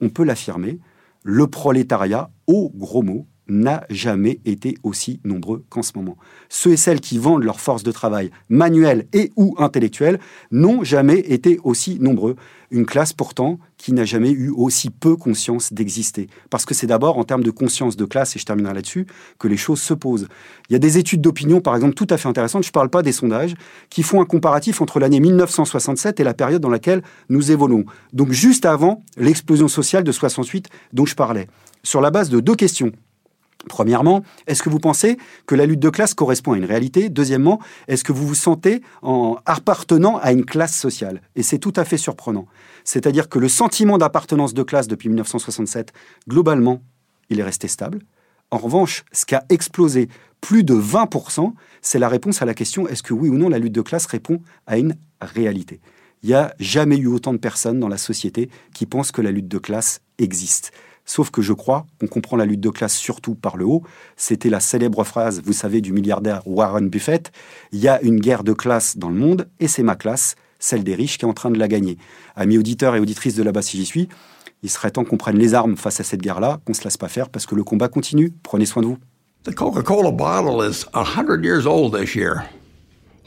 on 0.00 0.08
peut 0.08 0.24
l'affirmer, 0.24 0.80
le 1.22 1.46
prolétariat, 1.46 2.30
au 2.46 2.70
gros 2.74 3.02
mot, 3.02 3.26
n'a 3.48 3.84
jamais 3.90 4.40
été 4.44 4.76
aussi 4.82 5.20
nombreux 5.24 5.64
qu'en 5.68 5.82
ce 5.82 5.92
moment. 5.96 6.16
Ceux 6.48 6.72
et 6.72 6.76
celles 6.76 7.00
qui 7.00 7.18
vendent 7.18 7.44
leur 7.44 7.60
force 7.60 7.82
de 7.82 7.92
travail 7.92 8.30
manuelle 8.48 9.06
et 9.12 9.32
ou 9.36 9.54
intellectuelle 9.58 10.18
n'ont 10.50 10.84
jamais 10.84 11.18
été 11.18 11.58
aussi 11.64 11.98
nombreux. 12.00 12.36
Une 12.70 12.86
classe 12.86 13.12
pourtant 13.12 13.58
qui 13.76 13.92
n'a 13.92 14.04
jamais 14.04 14.30
eu 14.30 14.50
aussi 14.50 14.88
peu 14.88 15.14
conscience 15.14 15.72
d'exister. 15.72 16.28
Parce 16.48 16.64
que 16.64 16.74
c'est 16.74 16.86
d'abord 16.86 17.18
en 17.18 17.24
termes 17.24 17.42
de 17.42 17.50
conscience 17.50 17.96
de 17.96 18.04
classe, 18.04 18.34
et 18.34 18.38
je 18.38 18.46
terminerai 18.46 18.74
là-dessus, 18.74 19.06
que 19.38 19.46
les 19.46 19.58
choses 19.58 19.80
se 19.80 19.92
posent. 19.92 20.26
Il 20.68 20.72
y 20.72 20.76
a 20.76 20.78
des 20.78 20.96
études 20.96 21.20
d'opinion, 21.20 21.60
par 21.60 21.74
exemple, 21.74 21.94
tout 21.94 22.06
à 22.08 22.16
fait 22.16 22.28
intéressantes, 22.28 22.62
je 22.62 22.70
ne 22.70 22.72
parle 22.72 22.88
pas 22.88 23.02
des 23.02 23.12
sondages, 23.12 23.54
qui 23.90 24.02
font 24.02 24.22
un 24.22 24.24
comparatif 24.24 24.80
entre 24.80 24.98
l'année 24.98 25.20
1967 25.20 26.18
et 26.18 26.24
la 26.24 26.34
période 26.34 26.62
dans 26.62 26.70
laquelle 26.70 27.02
nous 27.28 27.52
évoluons. 27.52 27.84
Donc 28.12 28.32
juste 28.32 28.64
avant 28.64 29.04
l'explosion 29.18 29.68
sociale 29.68 30.02
de 30.02 30.12
68 30.12 30.68
dont 30.92 31.06
je 31.06 31.14
parlais. 31.14 31.48
Sur 31.82 32.00
la 32.00 32.10
base 32.10 32.30
de 32.30 32.40
deux 32.40 32.54
questions. 32.54 32.92
Premièrement, 33.68 34.22
est-ce 34.46 34.62
que 34.62 34.68
vous 34.68 34.78
pensez 34.78 35.16
que 35.46 35.54
la 35.54 35.66
lutte 35.66 35.80
de 35.80 35.90
classe 35.90 36.14
correspond 36.14 36.52
à 36.52 36.56
une 36.56 36.64
réalité? 36.64 37.08
Deuxièmement, 37.08 37.60
est-ce 37.88 38.04
que 38.04 38.12
vous 38.12 38.26
vous 38.26 38.34
sentez 38.34 38.82
en 39.02 39.38
appartenant 39.46 40.18
à 40.18 40.32
une 40.32 40.44
classe 40.44 40.76
sociale? 40.76 41.22
Et 41.36 41.42
c'est 41.42 41.58
tout 41.58 41.72
à 41.76 41.84
fait 41.84 41.96
surprenant. 41.96 42.46
C'est-à-dire 42.84 43.28
que 43.28 43.38
le 43.38 43.48
sentiment 43.48 43.98
d'appartenance 43.98 44.54
de 44.54 44.62
classe 44.62 44.88
depuis 44.88 45.08
1967, 45.08 45.92
globalement, 46.28 46.82
il 47.30 47.40
est 47.40 47.44
resté 47.44 47.68
stable. 47.68 48.00
En 48.50 48.58
revanche, 48.58 49.04
ce 49.12 49.24
qui 49.24 49.34
a 49.34 49.44
explosé 49.48 50.08
plus 50.40 50.62
de 50.62 50.74
20%, 50.74 51.52
c'est 51.80 51.98
la 51.98 52.08
réponse 52.08 52.42
à 52.42 52.44
la 52.44 52.54
question 52.54 52.86
est-ce 52.86 53.02
que 53.02 53.14
oui 53.14 53.28
ou 53.28 53.38
non 53.38 53.48
la 53.48 53.58
lutte 53.58 53.72
de 53.72 53.80
classe 53.80 54.06
répond 54.06 54.40
à 54.66 54.78
une 54.78 54.96
réalité? 55.20 55.80
Il 56.22 56.28
n'y 56.28 56.34
a 56.34 56.54
jamais 56.58 56.96
eu 56.96 57.06
autant 57.06 57.32
de 57.32 57.38
personnes 57.38 57.80
dans 57.80 57.88
la 57.88 57.98
société 57.98 58.48
qui 58.72 58.86
pensent 58.86 59.12
que 59.12 59.22
la 59.22 59.30
lutte 59.30 59.48
de 59.48 59.58
classe 59.58 60.00
existe. 60.18 60.72
Sauf 61.04 61.30
que 61.30 61.42
je 61.42 61.52
crois 61.52 61.86
qu'on 62.00 62.06
comprend 62.06 62.36
la 62.36 62.46
lutte 62.46 62.60
de 62.60 62.70
classe 62.70 62.94
surtout 62.94 63.34
par 63.34 63.56
le 63.56 63.66
haut. 63.66 63.82
C'était 64.16 64.48
la 64.48 64.60
célèbre 64.60 65.04
phrase, 65.04 65.42
vous 65.44 65.52
savez, 65.52 65.80
du 65.80 65.92
milliardaire 65.92 66.42
Warren 66.46 66.88
Buffett. 66.88 67.30
Il 67.72 67.80
y 67.80 67.88
a 67.88 68.00
une 68.02 68.20
guerre 68.20 68.44
de 68.44 68.52
classe 68.52 68.96
dans 68.96 69.10
le 69.10 69.16
monde 69.16 69.48
et 69.60 69.68
c'est 69.68 69.82
ma 69.82 69.96
classe, 69.96 70.34
celle 70.58 70.82
des 70.82 70.94
riches, 70.94 71.18
qui 71.18 71.24
est 71.24 71.28
en 71.28 71.34
train 71.34 71.50
de 71.50 71.58
la 71.58 71.68
gagner. 71.68 71.98
Amis 72.36 72.56
auditeurs 72.56 72.96
et 72.96 73.00
auditrices 73.00 73.34
de 73.34 73.42
là-bas 73.42 73.62
si 73.62 73.76
j'y 73.76 73.84
suis, 73.84 74.08
il 74.62 74.70
serait 74.70 74.90
temps 74.90 75.04
qu'on 75.04 75.18
prenne 75.18 75.36
les 75.36 75.52
armes 75.52 75.76
face 75.76 76.00
à 76.00 76.04
cette 76.04 76.22
guerre-là, 76.22 76.60
qu'on 76.64 76.72
ne 76.72 76.76
se 76.76 76.84
laisse 76.84 76.96
pas 76.96 77.08
faire 77.08 77.28
parce 77.28 77.44
que 77.44 77.54
le 77.54 77.64
combat 77.64 77.88
continue. 77.88 78.32
Prenez 78.42 78.64
soin 78.64 78.82
de 78.82 78.88
vous. 78.88 78.98
The 79.44 79.54
Coca-Cola 79.54 80.10
bottle 80.10 80.62
is 80.62 80.86
100 80.94 81.44
years 81.44 81.66
old 81.66 81.94
this 81.94 82.14
year. 82.14 82.48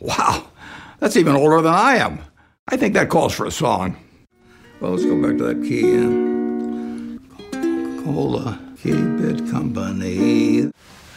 Wow, 0.01 0.47
that's 0.99 1.15
even 1.15 1.35
older 1.35 1.61
than 1.61 1.75
I 1.75 2.01
am. 2.01 2.17
I 2.71 2.75
think 2.75 2.95
that 2.95 3.09
calls 3.09 3.33
for 3.33 3.45
a 3.45 3.51
song. 3.51 3.95
Well, 4.81 4.93
let's 4.93 5.05
go 5.05 5.15
back 5.21 5.37
to 5.37 5.43
that 5.43 5.63
key. 5.63 6.26
Cola, 8.07 8.57
keep 8.81 8.95
it 8.95 9.51
company. 9.51 10.63
I 10.63 10.71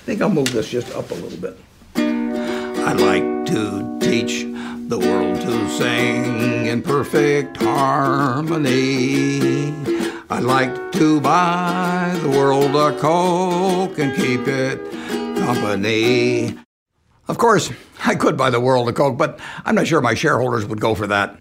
think 0.04 0.20
I'll 0.20 0.28
move 0.28 0.52
this 0.52 0.68
just 0.68 0.92
up 0.96 1.08
a 1.12 1.14
little 1.14 1.38
bit. 1.38 1.56
I 1.94 2.94
like 2.94 3.46
to 3.46 3.96
teach 4.00 4.42
the 4.88 4.98
world 4.98 5.40
to 5.40 5.70
sing 5.70 6.66
in 6.66 6.82
perfect 6.82 7.58
harmony. 7.58 9.72
I 10.28 10.40
like 10.40 10.90
to 10.94 11.20
buy 11.20 12.18
the 12.22 12.28
world 12.28 12.74
a 12.74 12.98
Coke 12.98 13.96
and 14.00 14.12
keep 14.16 14.48
it 14.48 14.80
company. 15.38 16.58
Of 17.28 17.38
course, 17.38 17.70
I 18.04 18.16
could 18.16 18.36
buy 18.36 18.50
the 18.50 18.58
world 18.58 18.88
a 18.88 18.92
Coke, 18.92 19.16
but 19.16 19.38
I'm 19.64 19.76
not 19.76 19.86
sure 19.86 20.00
my 20.00 20.14
shareholders 20.14 20.66
would 20.66 20.80
go 20.80 20.96
for 20.96 21.06
that. 21.06 21.39